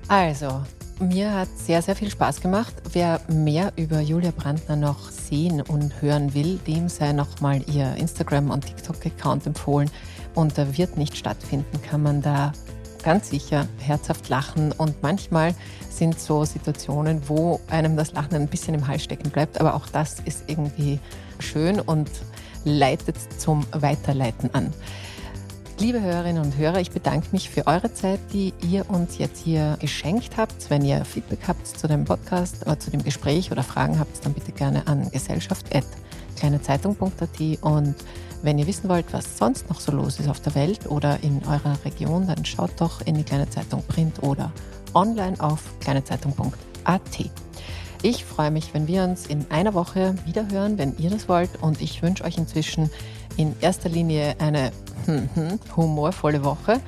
Also, 0.07 0.61
mir 0.99 1.33
hat 1.33 1.49
sehr, 1.57 1.81
sehr 1.81 1.95
viel 1.95 2.11
Spaß 2.11 2.41
gemacht. 2.41 2.73
Wer 2.91 3.21
mehr 3.27 3.73
über 3.75 3.99
Julia 4.01 4.31
Brandner 4.31 4.75
noch 4.75 5.09
sehen 5.09 5.61
und 5.61 6.01
hören 6.01 6.33
will, 6.33 6.59
dem 6.67 6.89
sei 6.89 7.13
nochmal 7.13 7.63
ihr 7.67 7.95
Instagram- 7.95 8.51
und 8.51 8.65
TikTok-Account 8.65 9.47
empfohlen. 9.47 9.89
Und 10.35 10.57
da 10.57 10.77
wird 10.77 10.97
nicht 10.97 11.17
stattfinden, 11.17 11.81
kann 11.81 12.03
man 12.03 12.21
da 12.21 12.53
ganz 13.03 13.29
sicher 13.29 13.67
herzhaft 13.79 14.29
lachen. 14.29 14.71
Und 14.71 15.01
manchmal 15.01 15.53
sind 15.89 16.19
so 16.19 16.45
Situationen, 16.45 17.21
wo 17.27 17.59
einem 17.69 17.95
das 17.95 18.13
Lachen 18.13 18.35
ein 18.35 18.47
bisschen 18.47 18.73
im 18.73 18.87
Hals 18.87 19.03
stecken 19.03 19.29
bleibt. 19.29 19.59
Aber 19.59 19.75
auch 19.75 19.87
das 19.87 20.19
ist 20.21 20.45
irgendwie 20.47 20.99
schön 21.39 21.79
und 21.79 22.09
leitet 22.63 23.17
zum 23.39 23.65
Weiterleiten 23.71 24.53
an. 24.53 24.73
Liebe 25.79 26.01
Hörerinnen 26.01 26.43
und 26.43 26.57
Hörer, 26.57 26.79
ich 26.79 26.91
bedanke 26.91 27.29
mich 27.31 27.49
für 27.49 27.65
eure 27.65 27.91
Zeit, 27.91 28.19
die 28.33 28.53
ihr 28.61 28.87
uns 28.87 29.17
jetzt 29.17 29.43
hier 29.43 29.77
geschenkt 29.79 30.37
habt. 30.37 30.69
Wenn 30.69 30.85
ihr 30.85 31.03
Feedback 31.05 31.39
habt 31.47 31.65
zu 31.65 31.87
dem 31.87 32.05
Podcast 32.05 32.61
oder 32.61 32.79
zu 32.79 32.91
dem 32.91 33.03
Gespräch 33.03 33.51
oder 33.51 33.63
Fragen 33.63 33.97
habt, 33.97 34.23
dann 34.23 34.33
bitte 34.33 34.51
gerne 34.51 34.85
an 34.85 35.09
gesellschaft.kleinezeitung.at 35.09 37.57
und 37.61 37.95
wenn 38.43 38.58
ihr 38.58 38.67
wissen 38.67 38.89
wollt, 38.89 39.13
was 39.13 39.38
sonst 39.38 39.69
noch 39.69 39.80
so 39.80 39.91
los 39.91 40.19
ist 40.19 40.30
auf 40.30 40.39
der 40.39 40.56
Welt 40.56 40.89
oder 40.89 41.21
in 41.23 41.41
eurer 41.45 41.77
Region, 41.86 42.27
dann 42.27 42.43
schaut 42.45 42.71
doch 42.77 43.01
in 43.01 43.15
die 43.15 43.23
Kleine 43.23 43.49
Zeitung 43.49 43.84
Print 43.88 44.23
oder 44.23 44.51
online 44.93 45.39
auf 45.39 45.62
kleinezeitung.at. 45.80 47.01
Ich 48.04 48.25
freue 48.25 48.49
mich, 48.49 48.73
wenn 48.73 48.88
wir 48.88 49.04
uns 49.04 49.27
in 49.27 49.45
einer 49.51 49.75
Woche 49.75 50.15
wiederhören, 50.25 50.80
wenn 50.80 50.97
ihr 50.97 51.12
das 51.12 51.30
wollt. 51.30 51.62
Und 51.62 51.82
ich 51.82 52.01
wünsche 52.01 52.23
euch 52.23 52.38
inzwischen 52.38 52.89
in 53.38 53.56
erster 53.62 53.89
Linie 53.89 54.36
eine 54.39 54.71
humorvolle 55.75 56.43
Woche, 56.43 56.80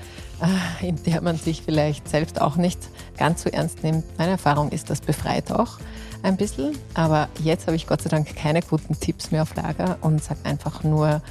äh, 0.41 0.87
in 0.87 1.01
der 1.03 1.21
man 1.21 1.37
sich 1.37 1.61
vielleicht 1.61 2.09
selbst 2.09 2.41
auch 2.41 2.55
nicht 2.55 2.79
ganz 3.17 3.43
so 3.43 3.49
ernst 3.49 3.83
nimmt. 3.83 4.05
Meine 4.17 4.31
Erfahrung 4.31 4.69
ist, 4.69 4.89
das 4.89 5.01
befreit 5.01 5.51
auch 5.51 5.77
ein 6.23 6.37
bisschen. 6.37 6.77
Aber 6.93 7.29
jetzt 7.43 7.67
habe 7.67 7.75
ich 7.75 7.87
Gott 7.87 8.01
sei 8.01 8.09
Dank 8.09 8.35
keine 8.35 8.61
guten 8.61 8.99
Tipps 8.99 9.31
mehr 9.31 9.43
auf 9.43 9.55
Lager 9.55 9.97
und 10.01 10.23
sage 10.23 10.39
einfach 10.43 10.83
nur 10.83 11.21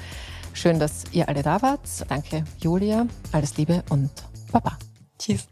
schön, 0.53 0.79
dass 0.79 1.05
ihr 1.13 1.29
alle 1.29 1.43
da 1.43 1.61
wart. 1.63 1.81
Danke, 2.09 2.45
Julia. 2.59 3.07
Alles 3.33 3.57
Liebe 3.57 3.83
und 3.89 4.11
Baba. 4.53 4.79
Tschüss. 5.19 5.49